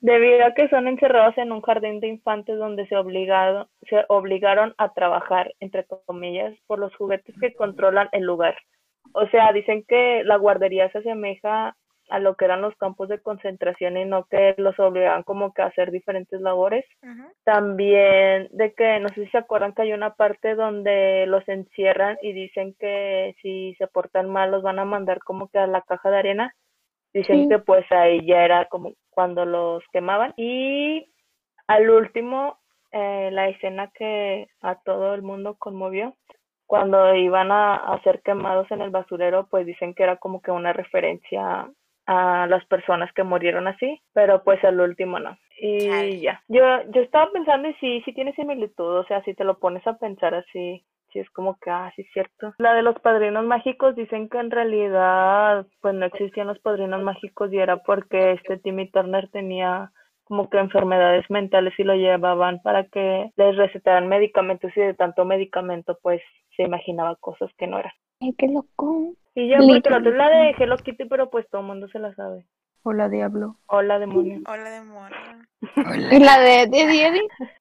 [0.00, 4.74] Debido a que son encerrados en un jardín de infantes donde se obligado, se obligaron
[4.76, 8.56] a trabajar, entre comillas, por los juguetes que controlan el lugar.
[9.12, 11.76] O sea, dicen que la guardería se asemeja
[12.10, 15.62] a lo que eran los campos de concentración y no que los obligaban como que
[15.62, 16.84] a hacer diferentes labores.
[17.44, 22.18] También de que, no sé si se acuerdan que hay una parte donde los encierran
[22.22, 25.82] y dicen que si se portan mal los van a mandar como que a la
[25.82, 26.54] caja de arena.
[27.12, 27.48] Dicen Sí.
[27.48, 30.32] que pues ahí ya era como cuando los quemaban.
[30.36, 31.06] Y
[31.68, 32.58] al último,
[32.92, 36.16] eh, la escena que a todo el mundo conmovió,
[36.70, 40.52] cuando iban a, a ser quemados en el basurero, pues dicen que era como que
[40.52, 41.68] una referencia
[42.06, 45.36] a las personas que murieron así, pero pues al último no.
[45.60, 46.40] Y ya.
[46.46, 46.62] Yo,
[46.92, 49.98] yo estaba pensando y sí, sí tiene similitud, o sea, si te lo pones a
[49.98, 52.54] pensar así, sí es como que, ah, sí es cierto.
[52.58, 57.52] La de los padrinos mágicos dicen que en realidad, pues no existían los padrinos mágicos
[57.52, 59.90] y era porque este Timmy Turner tenía
[60.30, 65.24] como que enfermedades mentales y lo llevaban para que les recetaran medicamentos y de tanto
[65.24, 66.22] medicamento pues
[66.56, 67.90] se imaginaba cosas que no eran.
[68.20, 69.12] Ay, qué loco.
[69.34, 71.88] Y ya, porque la otra es la de Hello Kitty, pero pues todo el mundo
[71.88, 72.46] se la sabe.
[72.84, 73.56] Hola, diablo.
[73.66, 74.38] Hola, demonio.
[74.48, 75.16] Hola, demonio.
[76.12, 77.28] ¿Y la de, de Eddie?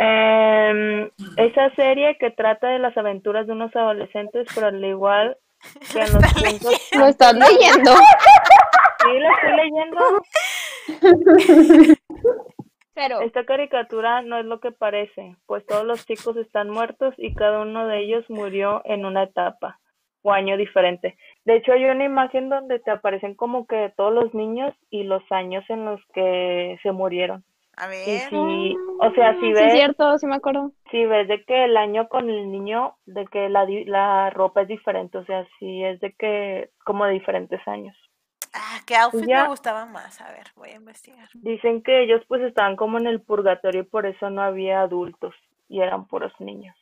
[0.00, 5.36] Em, esa serie que trata de las aventuras de unos adolescentes, pero al igual
[5.90, 6.92] que en los.
[6.92, 7.92] Lo estás leyendo.
[9.00, 10.22] Sí, la estoy leyendo.
[12.94, 17.34] Pero, Esta caricatura no es lo que parece, pues todos los chicos están muertos y
[17.34, 19.80] cada uno de ellos murió en una etapa
[20.22, 21.16] o año diferente.
[21.44, 25.22] De hecho, hay una imagen donde te aparecen como que todos los niños y los
[25.30, 27.44] años en los que se murieron.
[27.76, 28.30] A Y ver.
[28.30, 30.72] si, o sea, si sí, es ves, cierto, sí me acuerdo.
[30.90, 34.68] si ves de que el año con el niño, de que la, la ropa es
[34.68, 37.96] diferente, o sea, si es de que como de diferentes años.
[38.58, 40.20] Ah, ¿qué outfit ya- me gustaba más?
[40.20, 41.28] A ver, voy a investigar.
[41.34, 45.34] Dicen que ellos pues estaban como en el purgatorio y por eso no había adultos
[45.68, 46.74] y eran puros niños.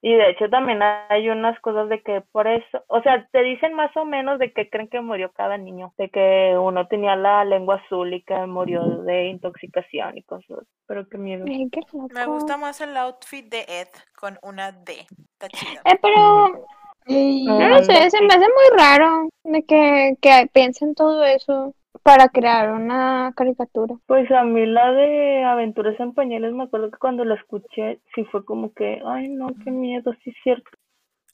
[0.00, 3.74] Y de hecho también hay unas cosas de que por eso, o sea, te dicen
[3.74, 7.44] más o menos de que creen que murió cada niño, de que uno tenía la
[7.44, 11.44] lengua azul y que murió de intoxicación y cosas, pero qué miedo.
[11.48, 11.80] Ay, qué
[12.14, 15.04] Me gusta más el outfit de Ed con una D.
[15.32, 15.82] Está chido.
[15.84, 16.68] Eh, pero
[17.08, 21.74] No, no lo sé, se me hace muy raro de que, que piensen todo eso
[22.02, 23.96] para crear una caricatura.
[24.06, 28.24] Pues a mí la de Aventuras en Pañales, me acuerdo que cuando la escuché, sí
[28.24, 30.70] fue como que, ay no, qué miedo, sí es cierto.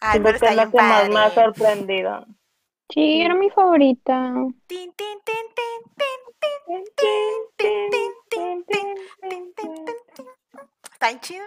[0.01, 1.35] Ay, pero que está es la que más me ha padre.
[1.35, 2.27] sorprendida.
[2.93, 4.35] Sí, era mi favorita.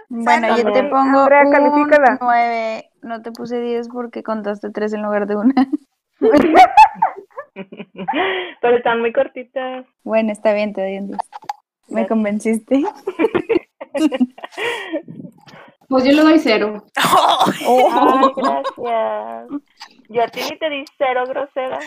[0.10, 1.89] Bueno, yo te pongo Andrea, un
[2.20, 2.89] 9.
[3.01, 5.53] No te puse 10 porque contaste 3 en lugar de una.
[8.62, 9.86] Pero están muy cortitas.
[10.03, 11.20] Bueno, está bien, te doy un 10.
[11.89, 12.84] Me convenciste.
[15.89, 16.84] Pues yo le doy cero.
[16.95, 17.66] Ay,
[18.36, 19.47] gracias.
[20.10, 21.80] Yo a ti ni te di cero grosera.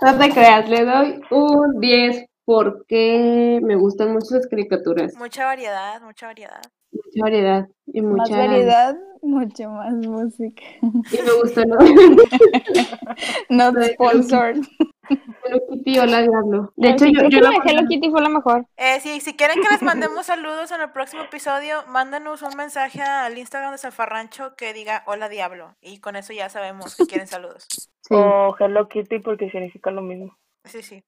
[0.00, 5.14] No te creas, le doy un 10 porque me gustan mucho las caricaturas.
[5.16, 6.62] Mucha variedad, mucha variedad.
[6.92, 8.36] Mucha variedad y Más mucha...
[8.36, 10.62] variedad, mucho más música.
[10.82, 11.78] Y me gustó lo
[13.48, 14.60] Not Hello sponsored.
[15.08, 16.72] Hello Kitty, hola Diablo.
[16.76, 18.66] De hecho, sí, yo, creo yo que la Hello Kitty fue la mejor.
[18.76, 23.00] Eh, sí, si quieren que les mandemos saludos en el próximo episodio, mándanos un mensaje
[23.00, 25.76] al Instagram de Zafarrancho que diga hola diablo.
[25.80, 27.66] Y con eso ya sabemos que quieren saludos.
[27.68, 28.14] Sí.
[28.14, 30.36] O Hello Kitty porque significa lo mismo.
[30.64, 31.02] Sí, sí,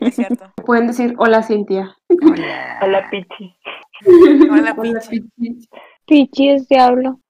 [0.00, 0.52] es cierto.
[0.66, 1.96] Pueden decir hola Cintia.
[2.82, 3.56] Hola Pichi.
[4.50, 5.20] Hola, Hola Pichi.
[5.38, 5.68] Pichi.
[6.06, 7.20] Pichi es diablo.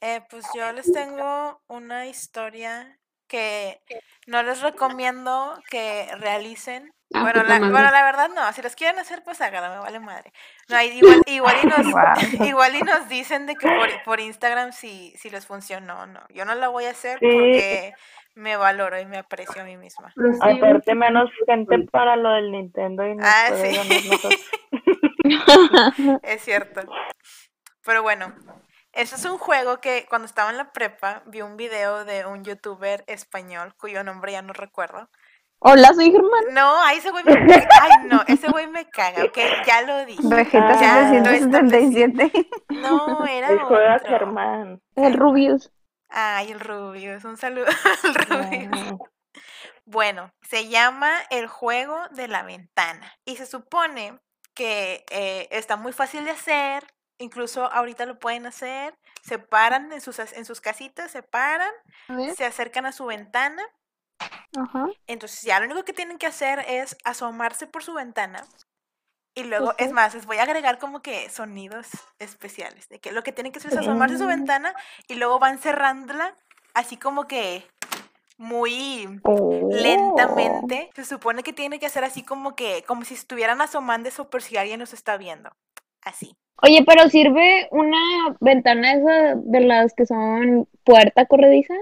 [0.00, 3.80] Eh, pues yo les tengo una historia que
[4.26, 6.92] no les recomiendo que realicen.
[7.14, 9.80] Ah, bueno, puta la, bueno, la verdad no, si los quieren hacer, pues háganlo, me
[9.80, 10.32] vale madre.
[10.68, 12.02] No, igual, igual, y nos, Wow.
[12.46, 16.20] igual y nos dicen de que por, por Instagram si, si les funcionó, no.
[16.30, 17.26] Yo no la voy a hacer Sí.
[17.26, 17.94] porque
[18.36, 20.12] me valoro y me aprecio a mí misma.
[20.40, 23.76] Aparte menos gente para lo del Nintendo y nos Ah, sí.
[26.22, 26.82] Es cierto.
[27.84, 28.34] Pero bueno,
[28.92, 32.44] eso es un juego que cuando estaba en la prepa vi un video de un
[32.44, 35.08] youtuber español cuyo nombre ya no recuerdo.
[35.58, 36.44] Hola, soy Germán.
[36.52, 40.20] No, ay, ese güey me Ay, no, ese güey me caga, ok, ya lo dije.
[40.22, 42.30] Vegeta Ya, 777.
[42.82, 43.78] No, era El otro.
[44.06, 44.82] Germán.
[44.94, 45.72] El Rubius.
[46.08, 47.66] Ay, el Rubius, un saludo
[48.04, 48.70] al Rubius.
[48.72, 48.96] Ah,
[49.84, 54.18] Bueno, se llama El juego de la ventana y se supone
[54.54, 56.86] que eh, está muy fácil de hacer,
[57.18, 61.72] incluso ahorita lo pueden hacer, se paran en sus, en sus casitas, se paran,
[62.36, 63.62] se acercan a su ventana,
[65.06, 68.44] entonces ya lo único que tienen que hacer es asomarse por su ventana
[69.36, 71.86] y luego, es más, les voy a agregar como que sonidos
[72.18, 74.28] especiales, de que lo que tienen que hacer es asomarse a su Mm.
[74.28, 74.74] ventana
[75.06, 76.34] y luego van cerrándola
[76.74, 77.64] así como que
[78.38, 79.68] muy Oh.
[79.70, 80.90] lentamente.
[80.94, 84.56] Se supone que tiene que hacer así como que, como si estuvieran asomándose por si
[84.56, 85.50] alguien nos está viendo.
[86.02, 86.36] Así.
[86.62, 91.74] Oye, pero sirve una ventana esa de las que son puerta corrediza.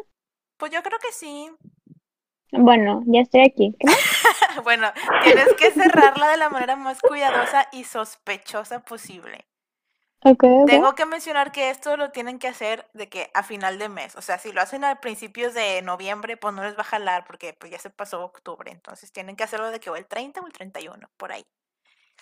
[0.56, 1.50] Pues yo creo que sí.
[2.58, 3.76] Bueno, ya estoy aquí.
[4.62, 4.92] Bueno,
[5.24, 9.46] tienes que cerrarla de la manera más cuidadosa y sospechosa posible.
[10.24, 10.66] Ok, ok.
[10.66, 14.16] Tengo que mencionar que esto lo tienen que hacer de que a final de mes.
[14.16, 17.24] O sea, si lo hacen a principios de noviembre, pues no les va a jalar
[17.26, 18.70] porque pues ya se pasó octubre.
[18.70, 21.44] Entonces tienen que hacerlo de que o el 30 o el 31, por ahí.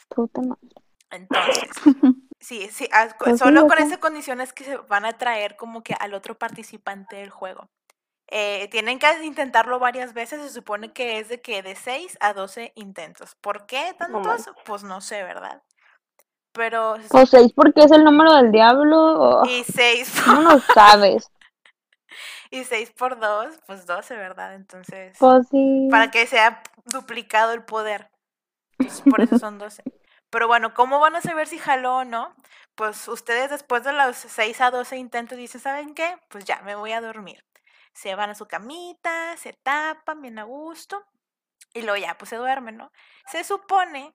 [0.08, 0.68] Puta madre.
[1.12, 1.68] Entonces,
[2.40, 2.88] sí, sí,
[3.36, 7.30] solo con esas condiciones que se van a traer como que al otro participante del
[7.30, 7.68] juego.
[8.34, 12.32] Eh, tienen que intentarlo varias veces, se supone que es de que de 6 a
[12.32, 13.34] 12 intentos.
[13.42, 14.48] ¿Por qué tantos?
[14.64, 15.62] Pues no sé, ¿verdad?
[16.52, 16.96] Pero...
[17.10, 18.98] Pues seis porque es el número del diablo.
[19.42, 21.30] o- Y 6 ¿Cómo no sabes?
[22.50, 24.54] y seis por 2, pues 12, ¿verdad?
[24.54, 25.88] Entonces, Pues sí.
[25.90, 28.10] para que sea duplicado el poder.
[28.78, 29.84] Entonces, por eso son 12.
[30.30, 32.34] Pero bueno, ¿cómo van a saber si jaló o no?
[32.74, 36.16] Pues ustedes después de los 6 a 12 intentos dicen, ¿saben qué?
[36.28, 37.44] Pues ya, me voy a dormir.
[37.92, 41.04] Se van a su camita, se tapan bien a gusto
[41.74, 42.92] y luego ya, pues se duermen, ¿no?
[43.26, 44.14] Se supone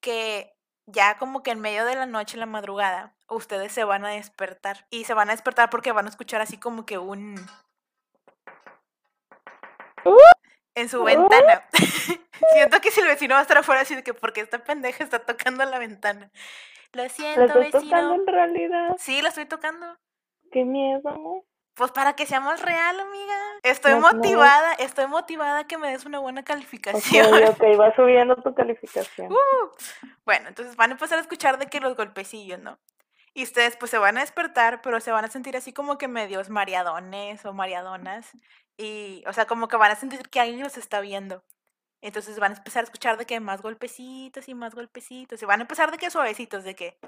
[0.00, 0.54] que
[0.86, 4.10] ya como que en medio de la noche, en la madrugada, ustedes se van a
[4.10, 4.86] despertar.
[4.90, 7.36] Y se van a despertar porque van a escuchar así como que un...
[10.74, 11.68] En su ventana.
[12.52, 15.04] Siento que si el vecino va a estar afuera así de que porque esta pendeja
[15.04, 16.30] está tocando la ventana.
[16.92, 18.14] Lo ¿Lo siento, tocando vecino.
[18.14, 18.96] en realidad?
[18.98, 19.98] Sí, la estoy tocando.
[20.50, 21.44] Qué miedo.
[21.80, 23.34] Pues para que seamos real, amiga.
[23.62, 24.12] Estoy No, no.
[24.12, 27.26] motivada, estoy motivada que me des una buena Ok, calificación.
[27.48, 29.32] ok, va subiendo tu calificación.
[29.32, 29.70] Uh,
[30.26, 32.78] bueno, entonces van a empezar a escuchar de que los golpecillos, ¿no?
[33.32, 36.06] Y ustedes pues se van a despertar, pero se van a sentir así como que
[36.06, 38.30] medios mareadones o mareadonas.
[38.76, 41.42] Y, o sea, como que van a sentir que alguien los está viendo.
[42.02, 45.42] Entonces van a empezar a escuchar de que más golpecitos y más golpecitos.
[45.42, 46.98] Y van a empezar de que suavecitos, de que...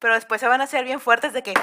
[0.00, 1.54] Pero después se van a hacer bien fuertes de que...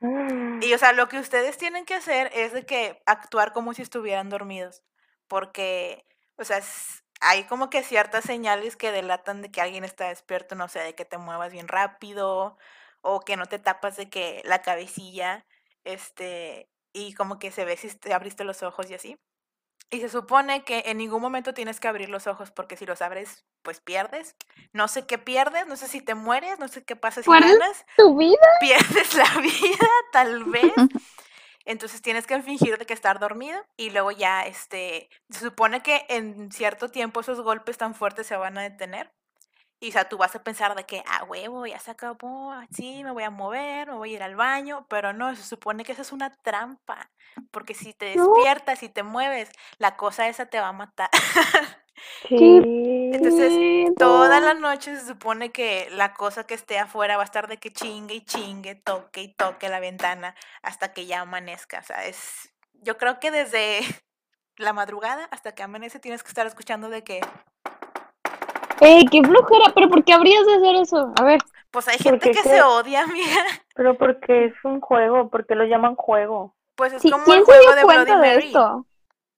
[0.00, 3.74] Mm, Y o sea, lo que ustedes tienen que hacer es de que actuar como
[3.74, 4.82] si estuvieran dormidos,
[5.28, 6.04] porque,
[6.36, 6.60] o sea,
[7.20, 10.94] hay como que ciertas señales que delatan de que alguien está despierto, no sé, de
[10.94, 12.58] que te muevas bien rápido
[13.02, 15.46] o que no te tapas de que la cabecilla,
[15.84, 19.18] este, y como que se ve si te abriste los ojos y así.
[19.90, 23.02] Y se supone que en ningún momento tienes que abrir los ojos porque si los
[23.02, 24.34] abres, pues pierdes.
[24.72, 27.86] No sé qué pierdes, no sé si te mueres, no sé qué pasa si ganas
[27.96, 28.36] ¿Tu vida?
[28.60, 30.72] pierdes la vida, tal vez.
[31.64, 36.06] Entonces tienes que fingir de que estar dormido y luego ya, este, se supone que
[36.08, 39.12] en cierto tiempo esos golpes tan fuertes se van a detener.
[39.86, 43.04] Y o sea, tú vas a pensar de que, ah, huevo, ya se acabó, sí,
[43.04, 45.92] me voy a mover, me voy a ir al baño, pero no, se supone que
[45.92, 47.08] esa es una trampa,
[47.52, 51.10] porque si te despiertas y te mueves, la cosa esa te va a matar.
[52.28, 52.60] Sí.
[53.12, 53.94] Entonces.
[53.96, 57.56] Toda la noche se supone que la cosa que esté afuera va a estar de
[57.56, 61.78] que chingue y chingue, toque y toque la ventana hasta que ya amanezca.
[61.78, 62.52] O sea, es.
[62.74, 63.80] Yo creo que desde
[64.56, 67.20] la madrugada hasta que amanece tienes que estar escuchando de que.
[68.80, 69.72] ¡Ey, qué flojera!
[69.74, 71.12] ¿Pero por qué habrías de hacer eso?
[71.20, 72.48] A ver, Pues hay ¿Por gente que qué?
[72.48, 73.44] se odia, amiga.
[73.74, 76.56] Pero porque es un juego, porque lo llaman juego.
[76.74, 78.66] Pues es sí, como ¿quién el se juego dio de Bloody de Mary.
[78.66, 78.86] esto?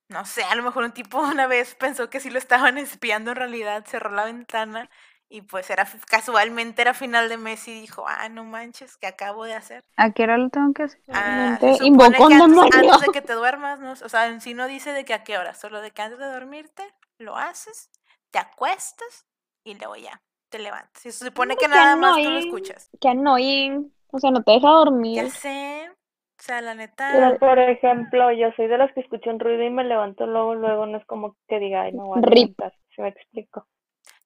[0.08, 3.32] No sé, a lo mejor un tipo una vez pensó que sí lo estaban espiando
[3.32, 4.90] en realidad, cerró la ventana
[5.28, 9.44] y pues era casualmente era final de mes y dijo, ah, no manches, ¿qué acabo
[9.44, 9.84] de hacer?
[9.96, 11.00] ¿A qué hora lo tengo que hacer?
[11.10, 13.92] Ah, se invocó que antes de que te duermas, ¿no?
[13.92, 16.18] o sea, en sí no dice de que a qué hora, solo de que antes
[16.18, 16.82] de dormirte
[17.18, 17.90] lo haces,
[18.30, 19.26] te acuestas
[19.64, 21.04] y luego ya te levantas.
[21.06, 22.38] Y se supone que Hombre, nada más tú lo annoying.
[22.38, 22.90] escuchas.
[23.00, 23.92] Qué annoying.
[24.12, 25.16] O sea, no te deja dormir.
[25.16, 29.28] Ya sé, o sea, la neta, Pero por ejemplo, yo soy de las que escucho
[29.30, 32.18] un ruido y me levanto luego, luego no es como que diga, ay, no voy
[32.18, 33.66] a levantar, si me explico.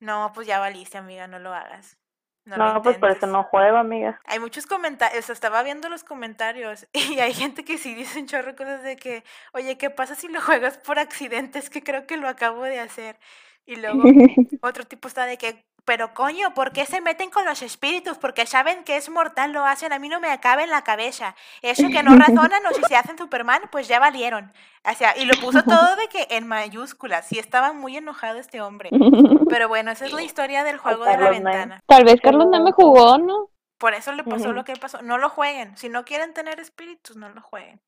[0.01, 1.99] no, pues ya valiste, amiga, no lo hagas.
[2.45, 4.23] No, No, pues por eso no juego, amiga.
[4.25, 8.55] Hay muchos comentarios, estaba viendo los comentarios y hay gente que sí dice un chorro
[8.57, 11.59] cosas de que, oye, ¿qué pasa si lo juegas por accidente?
[11.59, 13.19] Es que creo que lo acabo de hacer.
[13.67, 14.03] Y luego
[14.63, 18.17] otro tipo está de que, pero coño, ¿por qué se meten con los espíritus?
[18.19, 21.35] Porque saben que es mortal, lo hacen, a mí no me acaba en la cabeza.
[21.61, 24.53] Eso que no razonan o si se hacen Superman, pues ya valieron.
[24.89, 28.61] O sea, y lo puso todo de que en mayúsculas, sí estaba muy enojado este
[28.61, 28.91] hombre.
[29.49, 31.81] Pero bueno, esa es la historia del juego de la ventana.
[31.87, 33.49] Tal vez Carlos no me jugó, ¿no?
[33.79, 35.03] Por eso le pasó lo que pasó.
[35.03, 35.77] No lo jueguen.
[35.77, 37.81] Si no quieren tener espíritus, no lo jueguen.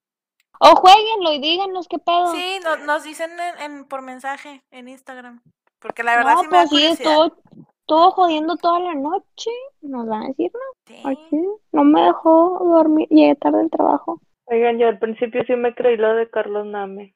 [0.59, 2.33] O jueguenlo y díganos qué pedo.
[2.33, 5.41] Sí, no- nos dicen en, en- por mensaje en Instagram.
[5.85, 7.13] Porque la verdad no, sí me da pues sí, curiosidad.
[7.27, 9.51] estuvo, estuvo jodiendo toda la noche.
[9.83, 11.03] Nos van a decir, no, Sí.
[11.05, 13.07] aquí no me dejó dormir.
[13.11, 14.19] Llegué tarde del trabajo.
[14.47, 17.15] Oigan, yo al principio sí me creí lo de Carlos Name.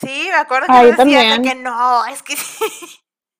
[0.00, 1.56] Sí, me acuerdo que Ah, yo nos decían de también.
[1.56, 2.98] que no, es que sí.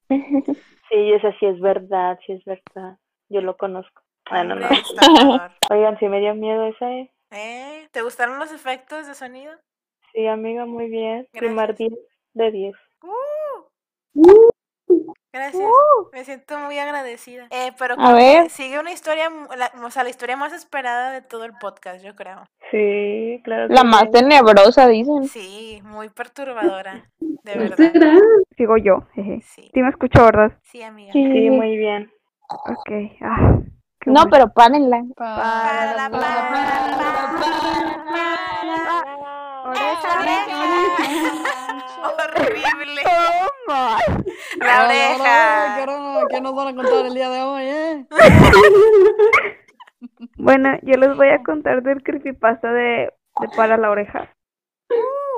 [0.91, 2.97] Sí, esa sí es verdad, sí es verdad.
[3.29, 4.01] Yo lo conozco.
[4.31, 4.55] Ah, no.
[5.71, 7.13] Oigan, sí me dio miedo esa, ¿eh?
[7.31, 7.89] ¿Eh?
[7.93, 9.53] ¿Te gustaron los efectos de sonido?
[10.15, 11.29] Sí, amiga, muy bien.
[11.33, 11.91] Primer Gracias.
[11.91, 12.01] 10
[12.33, 12.75] de 10.
[14.15, 14.49] Uh,
[15.33, 15.63] Gracias.
[16.13, 17.47] Me siento muy agradecida.
[17.51, 18.49] Eh, pero A ver.
[18.51, 22.03] sigue una historia, mu- la- o sea, la historia más esperada de todo el podcast,
[22.03, 22.49] yo creo.
[22.71, 23.69] Sí, claro.
[23.69, 25.29] La más tenebrosa, dicen.
[25.29, 27.05] Sí, muy perturbadora.
[27.21, 27.93] De verdad.
[28.57, 29.43] Sigo yo, jeje.
[29.43, 30.53] Sí, Sí me escucho, ¿verdad?
[30.65, 31.13] sí, amiga.
[31.13, 31.23] Sí.
[31.25, 32.11] Sí, muy bien.
[32.49, 32.91] Ok.
[33.21, 33.59] Ah,
[34.07, 34.29] No, bueno.
[34.31, 35.05] pero párenla.
[35.15, 36.29] Para, para, para,
[39.69, 40.09] Oreja,
[42.03, 43.03] Horrible.
[43.03, 43.99] Toma.
[44.61, 46.27] La oreja.
[46.31, 48.07] ¿Qué nos van a contar el día de hoy, eh?
[50.37, 54.33] Bueno, yo les voy a contar del creepypasta de, de Para la Oreja.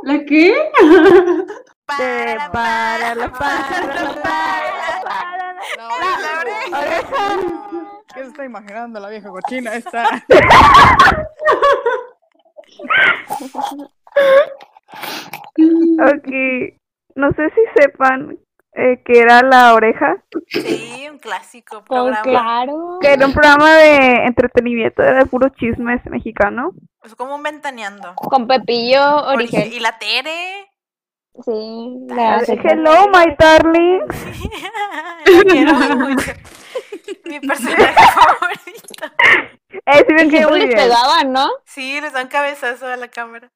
[0.04, 0.54] ¿La qué?
[1.98, 5.88] De Para, la para la para La
[6.38, 7.38] oreja.
[8.14, 10.24] ¿Qué se está imaginando la vieja cochina esta?
[15.58, 16.28] Ok,
[17.16, 18.38] no sé si sepan
[18.72, 20.16] eh, que era la oreja,
[20.48, 22.22] Sí, un clásico Oh, programa.
[22.22, 22.98] claro.
[23.00, 26.72] que era un programa de entretenimiento, era de puro chismes mexicano.
[27.02, 28.14] Es como un ventaneando.
[28.14, 29.60] Con Pepillo Origen.
[29.60, 29.72] Origen.
[29.72, 30.66] Y la Tere.
[31.44, 34.00] Sí, la Hello, my darling.
[35.26, 36.32] La quiero mucho.
[37.26, 39.14] Mi personaje favorito.
[39.86, 40.78] Eh, sí me siempre les bien.
[40.78, 41.48] pegaban, ¿no?
[41.64, 43.48] Sí, les da un cabezazo a la cámara.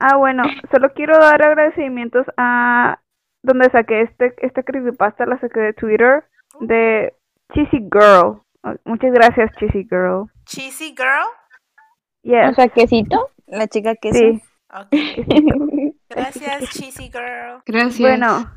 [0.00, 2.98] Ah, bueno, solo quiero dar agradecimientos a
[3.42, 6.24] donde saqué este, este creepypasta, la saqué de Twitter,
[6.60, 7.14] de
[7.52, 8.42] Cheesy Girl.
[8.84, 10.30] Muchas gracias, Cheesy Girl.
[10.44, 11.26] Cheesy Girl.
[11.26, 13.30] O Yes, sea, quesito.
[13.46, 14.42] La chica que sí.
[14.72, 14.88] Ok.
[16.08, 17.62] Gracias, Cheesy Girl.
[17.66, 17.98] Gracias.
[18.00, 18.50] Bueno,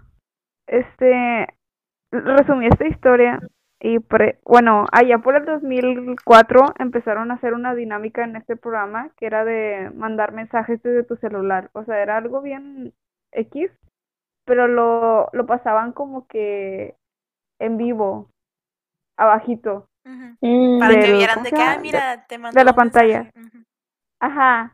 [0.68, 1.48] este,
[2.12, 3.40] resumí esta historia
[3.88, 9.12] y, pre- bueno, allá por el 2004 empezaron a hacer una dinámica en este programa
[9.16, 11.70] que era de mandar mensajes desde tu celular.
[11.74, 12.94] O sea, era algo bien
[13.32, 13.70] X,
[14.44, 16.96] pero lo, lo pasaban como que
[17.60, 18.32] en vivo,
[19.18, 19.88] abajito.
[20.42, 23.30] Mm, Para que vieran ¿cómo de que, ah, mira, te mandó de la pantalla.
[24.20, 24.74] Ajá.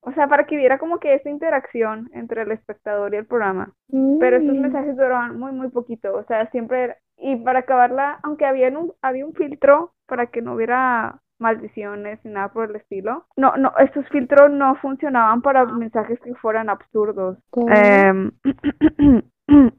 [0.00, 3.74] O sea, para que hubiera como que esta interacción entre el espectador y el programa.
[3.90, 4.60] Pero estos mm.
[4.60, 6.16] mensajes duraban muy, muy poquito.
[6.16, 6.96] O sea, siempre.
[7.18, 12.32] Y para acabarla, aunque había un, había un filtro para que no hubiera maldiciones ni
[12.32, 13.26] nada por el estilo.
[13.36, 17.38] No, no, estos filtros no funcionaban para mensajes que fueran absurdos.
[17.68, 18.30] Em,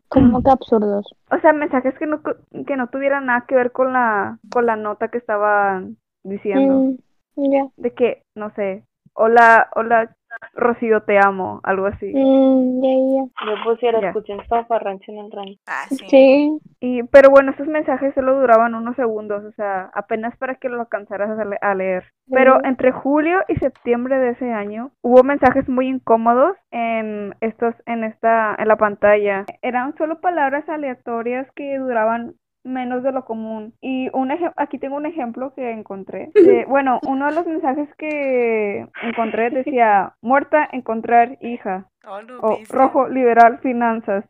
[0.08, 1.06] Como que absurdos.
[1.30, 4.78] o sea, mensajes que no, que no tuvieran nada que ver con la, con la
[4.78, 6.96] nota que estaban diciendo.
[7.36, 7.68] Mm, ya.
[7.76, 10.16] De que, no sé, hola, hola,
[10.54, 12.12] Rocío, te amo, algo así.
[12.14, 13.46] Mm, ya, ya.
[13.56, 14.08] Yo pusiera, Ya.
[14.10, 15.60] escuchen Zafarrancho en el rancho.
[15.68, 16.06] Ah, sí.
[16.10, 16.60] Sí.
[16.80, 20.80] Y, pero bueno, estos mensajes solo duraban unos segundos, o sea, apenas para que lo
[20.82, 22.06] alcanzaras a, le- a leer.
[22.32, 28.04] Pero entre julio y septiembre de ese año hubo mensajes muy incómodos en estos, en
[28.04, 29.46] esta, en la pantalla.
[29.62, 32.34] Eran solo palabras aleatorias que duraban
[32.64, 33.74] menos de lo común.
[33.82, 36.32] Y un aquí tengo un ejemplo que encontré.
[36.34, 41.88] de- bueno, uno de los mensajes que encontré decía, muerta, encontrar hija.
[42.06, 44.26] Oh, O rojo, liberal, finanzas.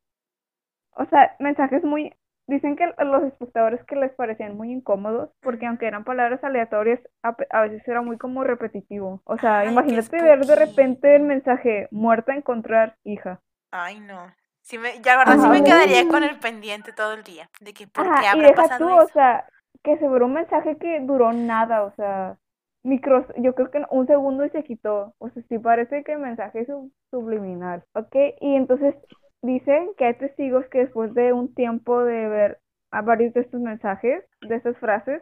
[0.96, 2.14] O sea, mensajes muy...
[2.50, 7.36] Dicen que los espectadores que les parecían muy incómodos, porque aunque eran palabras aleatorias, a,
[7.50, 9.22] a veces era muy como repetitivo.
[9.26, 13.42] O sea, Ay, imagínate ver de repente el mensaje, muerta encontrar hija.
[13.72, 14.32] Ay, no.
[14.68, 15.64] Sí me, ya, verdad, sí me Ajá.
[15.64, 17.50] quedaría con el pendiente todo el día.
[17.60, 19.12] De que, ¿por qué Ajá, y habrá deja pasado tú, o eso?
[19.14, 19.50] sea,
[19.84, 22.38] que se un mensaje que duró nada, o sea,
[22.84, 25.14] micros, yo creo que un segundo y se quitó.
[25.20, 28.16] O sea, sí parece que el mensaje es sub- subliminal, ¿ok?
[28.42, 28.96] Y entonces
[29.42, 32.60] dicen que hay testigos que después de un tiempo de ver
[32.92, 35.22] a varios de estos mensajes, de estas frases,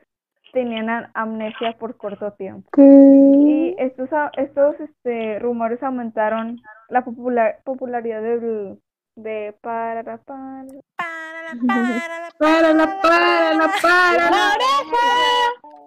[0.52, 2.70] tenían am- amnesia por corto tiempo.
[3.32, 8.80] Y estos, estos este, rumores aumentaron la popular, popularidad del,
[9.16, 10.18] de para, para,
[10.98, 14.54] Para la, para la, Para la, para la, para la.
[14.56, 15.08] oreja.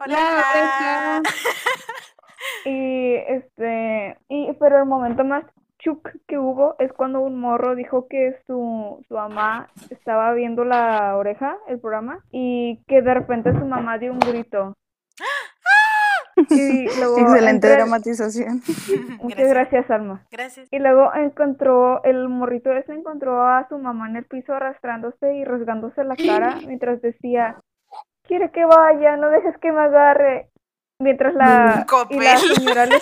[0.05, 1.23] oreja.
[2.65, 5.45] Y este, y pero el momento más
[5.79, 11.17] chuk que hubo es cuando un morro dijo que su, su mamá estaba viendo la
[11.17, 14.75] oreja, el programa, y que de repente su mamá dio un grito.
[16.51, 18.63] Y luego Excelente entre- dramatización.
[19.23, 20.27] Muchas gracias, Alma.
[20.31, 20.69] Gracias.
[20.71, 25.45] Y luego encontró, el morrito ese encontró a su mamá en el piso arrastrándose y
[25.45, 27.57] rasgándose la cara mientras decía,
[28.27, 30.51] quiere que vaya, no dejes que me agarre.
[31.01, 32.99] Mientras la, y la señora le...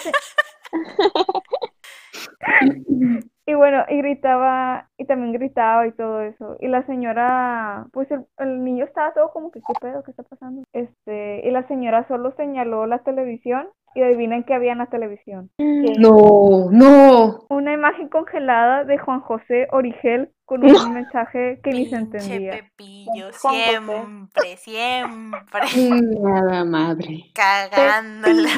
[3.49, 6.57] Y bueno, y gritaba, y también gritaba y todo eso.
[6.61, 10.03] Y la señora, pues el, el niño estaba todo como que, ¿qué pedo?
[10.03, 10.63] ¿Qué está pasando?
[10.73, 15.51] Este, y la señora solo señaló la televisión y adivinen qué había en la televisión.
[15.99, 17.47] No, no.
[17.49, 22.53] Una imagen congelada de Juan José Origel con un mensaje que ni se entendía.
[22.53, 24.57] Pepillo, Juan José.
[24.57, 27.25] siempre, siempre Nada madre.
[27.35, 28.51] cagándola.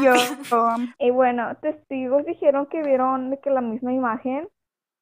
[0.98, 4.48] Y bueno, testigos dijeron que vieron de que la misma imagen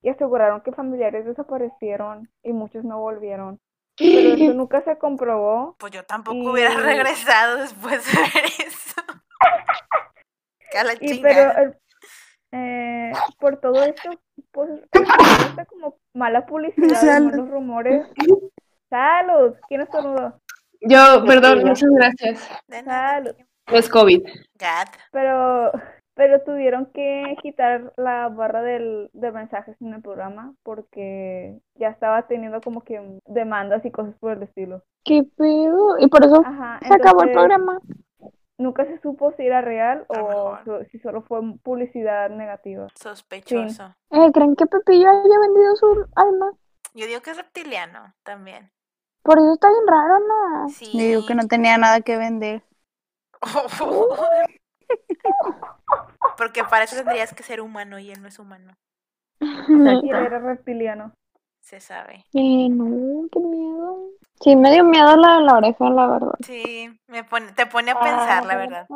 [0.06, 3.58] y aseguraron que familiares desaparecieron y muchos no volvieron.
[3.98, 5.74] Pero eso nunca se comprobó.
[5.80, 9.02] Pues yo tampoco hubiera regresado después de ver eso.
[10.70, 11.76] Que a la Y pero el-
[12.52, 14.10] eh, por todo esto,
[14.52, 18.06] pues esta como mala publicidad, malos rumores.
[18.88, 20.40] Salud, ¿quién estornudó?
[20.82, 22.48] Yo, perdón, muchas gracias.
[22.84, 23.34] Salud.
[23.66, 24.22] Es COVID.
[25.10, 25.72] Pero
[26.16, 32.26] pero tuvieron que quitar la barra del, de mensajes en el programa porque ya estaba
[32.26, 34.82] teniendo como que demandas y cosas por el estilo.
[35.04, 35.98] ¿Qué pedo?
[35.98, 37.78] Y por eso Ajá, se acabó el programa.
[38.58, 40.86] Nunca se supo si era real A o mejor.
[40.90, 42.86] si solo fue publicidad negativa.
[42.94, 43.94] Sospechoso.
[44.10, 46.50] Eh, ¿Creen que Pepillo haya vendido su alma?
[46.94, 48.70] Yo digo que es reptiliano también.
[49.22, 50.68] Por eso está bien raro, ¿no?
[50.70, 50.90] Sí.
[50.94, 52.62] Yo digo que no tenía nada que vender.
[56.36, 58.74] Porque para eso tendrías que ser humano y él no es humano.
[59.40, 61.12] Y él era reptiliano.
[61.60, 62.24] Se sabe.
[62.32, 64.10] Eh, no, qué miedo.
[64.40, 66.34] Sí, me dio miedo la de la oreja, la verdad.
[66.44, 68.86] Sí, me pone, te pone a pensar, la verdad.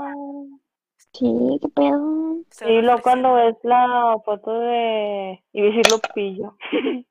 [1.13, 2.37] Sí, qué pedo.
[2.67, 6.57] Y luego cuando ves la foto de, a decir Lupillo,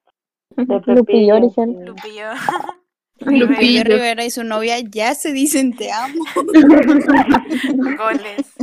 [0.55, 1.61] de Lupillo Pepillo, sí.
[1.83, 2.29] Lupillo.
[3.19, 3.83] Lupillo Lupillo.
[3.83, 6.23] Rivera y su novia ya se dicen te amo.
[7.97, 8.55] Goles.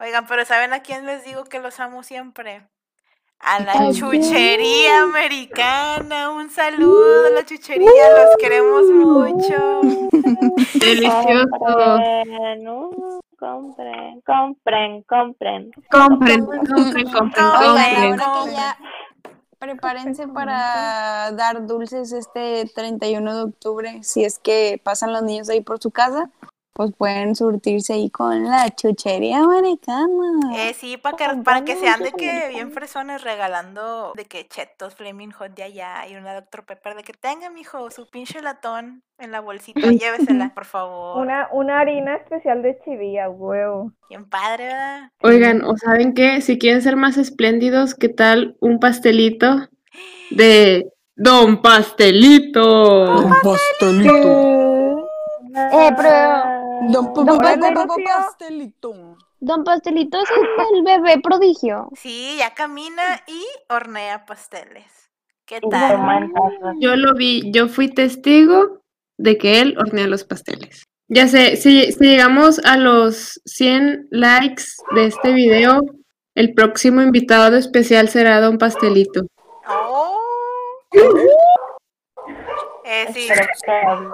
[0.00, 2.66] Oigan, pero ¿saben a quién les digo que los amo siempre?
[3.38, 6.30] A la ¿A chuchería americana.
[6.30, 9.80] Un saludo a la chuchería, los queremos mucho.
[10.80, 11.48] Delicioso.
[11.50, 15.70] Compren, uh, compren, compren, compren.
[15.90, 17.44] Compren, compren, compren, compren.
[17.44, 18.78] ahora que ya
[19.58, 24.02] prepárense para dar dulces este 31 de octubre.
[24.02, 26.30] Si es que pasan los niños ahí por su casa,
[26.80, 30.56] pues pueden surtirse ahí con la chuchería americana.
[30.56, 34.94] Eh, sí, para que, para que sean de que bien fresones regalando de que chetos,
[34.94, 36.64] Flaming Hot de allá y una Dr.
[36.64, 41.18] Pepper de que tenga, mijo, su pinche latón en la bolsita, llévesela, por favor.
[41.18, 43.92] Una, una harina especial de chivilla, huevo.
[44.08, 45.10] Bien padre, ¿verdad?
[45.22, 46.40] Oigan, ¿o saben qué?
[46.40, 49.68] Si quieren ser más espléndidos, ¿qué tal un pastelito
[50.30, 53.28] de Don Pastelito?
[53.42, 54.60] pastelito.
[55.54, 56.49] Eh, pero
[56.88, 57.96] Don, Don Pastelito.
[58.04, 59.18] pastelito.
[59.40, 60.28] Don Pastelito es
[60.74, 61.88] el bebé prodigio.
[61.94, 65.10] Sí, ya camina y hornea pasteles.
[65.44, 66.30] ¿Qué tal?
[66.78, 68.82] Yo lo vi, yo fui testigo
[69.18, 70.84] de que él hornea los pasteles.
[71.08, 74.64] Ya sé, si, si llegamos a los 100 likes
[74.94, 75.80] de este video,
[76.34, 79.26] el próximo invitado especial será Don Pastelito.
[79.68, 80.16] Oh.
[82.84, 83.28] Eh, sí,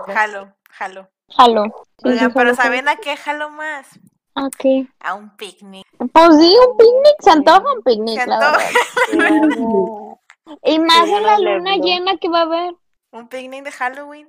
[0.08, 1.15] jalo, jalo.
[1.28, 1.64] Jalo.
[1.64, 1.70] Sí,
[2.02, 2.54] sí, Oigan, pero.
[2.54, 3.98] ¿saben a qué jalo más?
[4.34, 4.86] ¿A qué?
[5.00, 5.86] A un picnic.
[5.98, 8.64] Pues sí, un picnic, se antoja un picnic, Se la antoja.
[9.12, 9.50] verdad.
[10.62, 12.74] Y más Sí, en la luna llena que va a haber.
[13.12, 14.28] Un picnic de Halloween.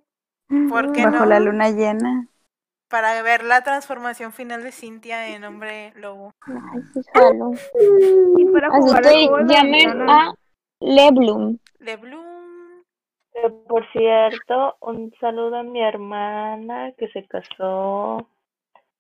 [0.69, 1.25] ¿Por qué Bajo no?
[1.27, 2.27] la luna llena.
[2.89, 6.31] Para ver la transformación final de Cintia en hombre lobo.
[6.41, 7.51] Ay, sí, jalo.
[8.37, 10.33] Y para Así jugar que llamen a
[10.79, 11.57] Leblum.
[11.79, 12.26] De Bloom.
[13.43, 18.27] Eh, Por cierto, un saludo a mi hermana que se casó.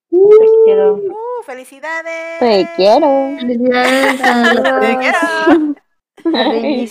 [0.09, 0.17] Te
[0.65, 0.95] quiero.
[0.95, 2.39] Uh, felicidades.
[2.39, 3.07] Te quiero.
[3.39, 5.75] Felicidades Te quiero.
[6.33, 6.87] Ahí.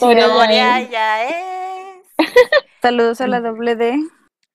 [0.91, 2.05] ya es.
[2.83, 3.99] Saludos a la doble D.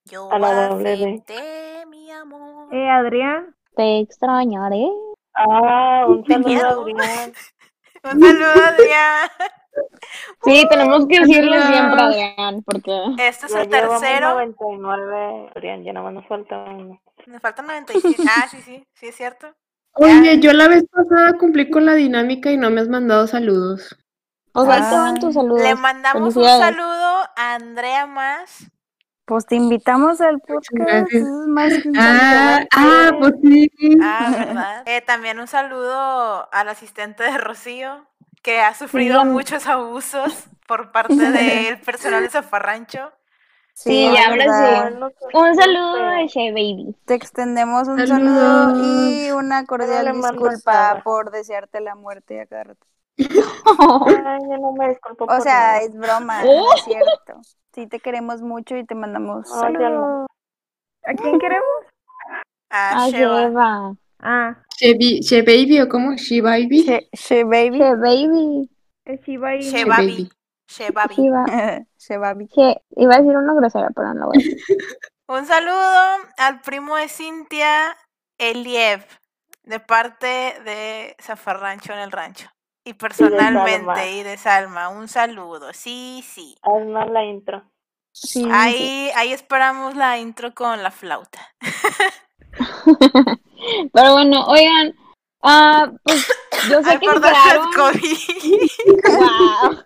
[0.06, 1.04] Yo A la doble D.
[1.24, 2.74] acepté mi amor.
[2.74, 4.86] Eh, Adrián, Te extrañaré.
[5.34, 7.32] Ah, un Te saludo Adrián.
[8.04, 9.28] Un saludo, Adrián.
[10.44, 11.68] Sí, tenemos que decirle Adiós.
[11.72, 14.30] siempre, Adrián, porque Este es el tercero.
[14.34, 17.00] 99, Adrián, ya nada más nos falta uno.
[17.26, 18.22] Nos faltan 97.
[18.28, 19.46] Ah, sí, sí, sí es cierto.
[19.94, 23.96] Oye, yo la vez pasada cumplí con la dinámica y no me has mandado saludos.
[24.54, 24.90] o sea, Ah.
[24.90, 25.62] te van tus saludos.
[25.62, 28.70] Le mandamos un saludo a Andrea Más.
[29.24, 31.10] Pues te invitamos al podcast.
[31.12, 33.70] es más que Ah, ah, pues sí.
[34.02, 34.82] Ah, ¿verdad?
[34.86, 38.06] Eh, también un saludo al asistente de Rocío,
[38.42, 43.12] que ha sufrido muchos abusos por parte del personal de Zafarrancho.
[43.74, 45.34] Sí, ya ahora sí.
[45.34, 46.94] Un saludo de Shea Baby.
[47.06, 52.86] Te extendemos un saludo y una cordial disculpa por desearte la muerte a cada rato.
[53.18, 55.78] Ay, yo no me disculpo O sea, nada.
[55.82, 56.66] es broma, Oh.
[56.68, 57.40] no es cierto.
[57.74, 60.26] Sí te queremos mucho y te mandamos no.
[61.06, 61.64] ¿a quién queremos?
[62.70, 63.40] A A Sheva.
[63.42, 63.96] Sheva.
[64.22, 66.16] Ah, She, She Baby o cómo?
[66.16, 66.82] She Baby.
[66.84, 67.78] She, she baby.
[67.78, 68.68] Shea Baby.
[69.04, 69.70] Shiba Inu.
[69.72, 70.06] Shebabi.
[70.06, 70.30] Baby.
[70.68, 71.14] Shebabi.
[71.14, 71.44] Shiva.
[71.98, 72.48] she baby.
[72.54, 74.56] She- Iba a decir una grosera, pero no lo voy a decir.
[75.28, 77.96] Un saludo al primo de Cintia,
[78.38, 79.04] Eliev,
[79.62, 80.26] de parte
[80.64, 82.48] de Zafarrancho en el rancho.
[82.84, 85.72] Y personalmente, y de Salma, un saludo.
[85.72, 86.56] Sí, sí.
[86.62, 87.62] Haznos la intro.
[88.10, 91.40] Sí, Ahí, ahí esperamos la intro con la flauta.
[93.92, 94.94] Pero bueno, oigan,
[95.42, 96.26] ah, pues
[96.70, 97.68] yo sé Ay, que se quedaron.
[97.68, 99.12] el COVID.
[99.18, 99.82] Wow.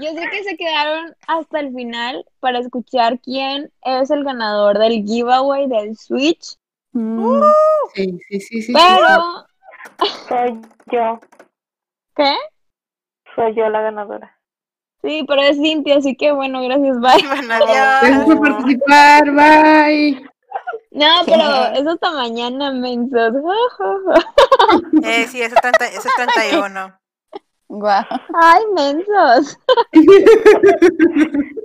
[0.00, 5.04] Yo sé que se quedaron hasta el final para escuchar quién es el ganador del
[5.04, 6.56] giveaway del Switch,
[6.92, 7.42] Mm.
[7.94, 8.62] Sí, sí, sí, sí.
[8.62, 8.72] sí.
[8.72, 9.46] pero
[10.26, 10.58] Soy
[10.90, 11.20] yo,
[12.16, 12.34] ¿Qué?
[13.36, 14.34] soy yo la ganadora.
[15.02, 17.28] Sí, pero es Cintia, así que bueno, gracias, bye.
[17.28, 20.27] Bueno, Gracias por participar, bye.
[20.98, 21.44] No, pero
[21.74, 23.34] es hasta mañana, mensos.
[25.02, 26.98] Eh, sí, ese, 30, ese 31.
[27.68, 28.04] Guau.
[28.34, 29.58] Ay, mensos.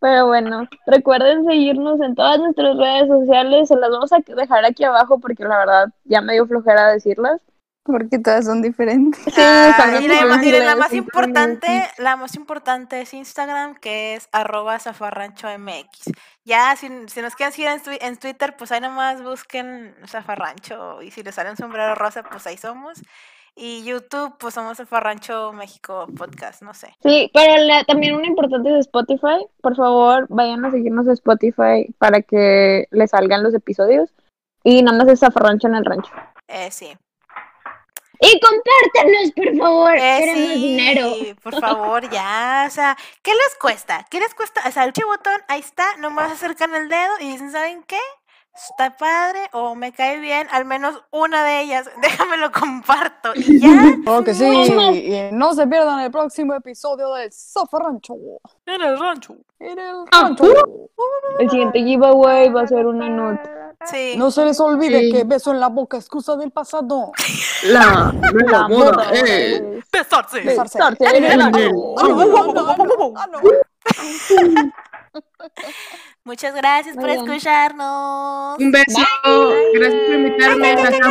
[0.00, 4.82] Pero bueno, recuerden seguirnos en todas nuestras redes sociales, se las vamos a dejar aquí
[4.82, 7.42] abajo porque la verdad ya me dio flojera decirlas.
[7.84, 9.20] Porque todas son diferentes.
[9.24, 14.28] Sí, Ah, y la, y la más importante, la más importante es Instagram, que es
[14.30, 16.12] arroba zafarranchomx.
[16.44, 21.10] Ya, si, si nos quieren seguir en, en Twitter, pues ahí nomás busquen Zafarrancho y
[21.10, 23.00] si les sale un sombrero rosa, pues ahí somos.
[23.54, 26.94] Y YouTube, pues somos Zafarrancho México Podcast, no sé.
[27.02, 29.46] Sí, pero la- también una importante es Spotify.
[29.60, 34.14] Por favor, vayan a seguirnos a Spotify para que les salgan los episodios.
[34.64, 36.12] Y nada más es Zafarrancho en el rancho.
[36.48, 36.96] Eh, sí.
[38.20, 39.96] Y compártanlos, por favor.
[39.96, 41.14] Eh, Queremos dinero.
[41.14, 44.06] sí, por favor, ya, o sea, ¿qué les cuesta?
[44.10, 44.62] ¿Qué les cuesta?
[44.66, 47.98] O sea, el botón, ahí está, nomás acercan el dedo y dicen, ¿saben qué?
[48.54, 53.58] Está padre o me cae bien, al menos una de ellas, déjame lo comparto y
[53.60, 53.68] ya.
[54.06, 54.44] Oh, que sí.
[54.44, 58.14] Y no se pierdan el próximo episodio del Zafarrancho.
[58.66, 59.36] En el rancho.
[59.58, 60.44] En el Ah, rancho.
[61.38, 63.40] El siguiente giveaway va a ser una nut.
[63.86, 64.14] Sí.
[64.16, 65.12] No se les olvide Sí.
[65.12, 67.10] que beso en la boca es excusa del pasado.
[67.64, 68.12] La
[68.46, 69.24] La moda moda es.
[69.24, 70.40] es Besarse.
[70.42, 70.78] Besarse.
[70.78, 71.72] besarse En en el el
[76.24, 77.18] Muchas gracias por bien.
[77.18, 78.56] escucharnos.
[78.58, 79.00] Un beso.
[79.74, 80.74] Gracias por invitarme.
[80.76, 81.10] Las amo.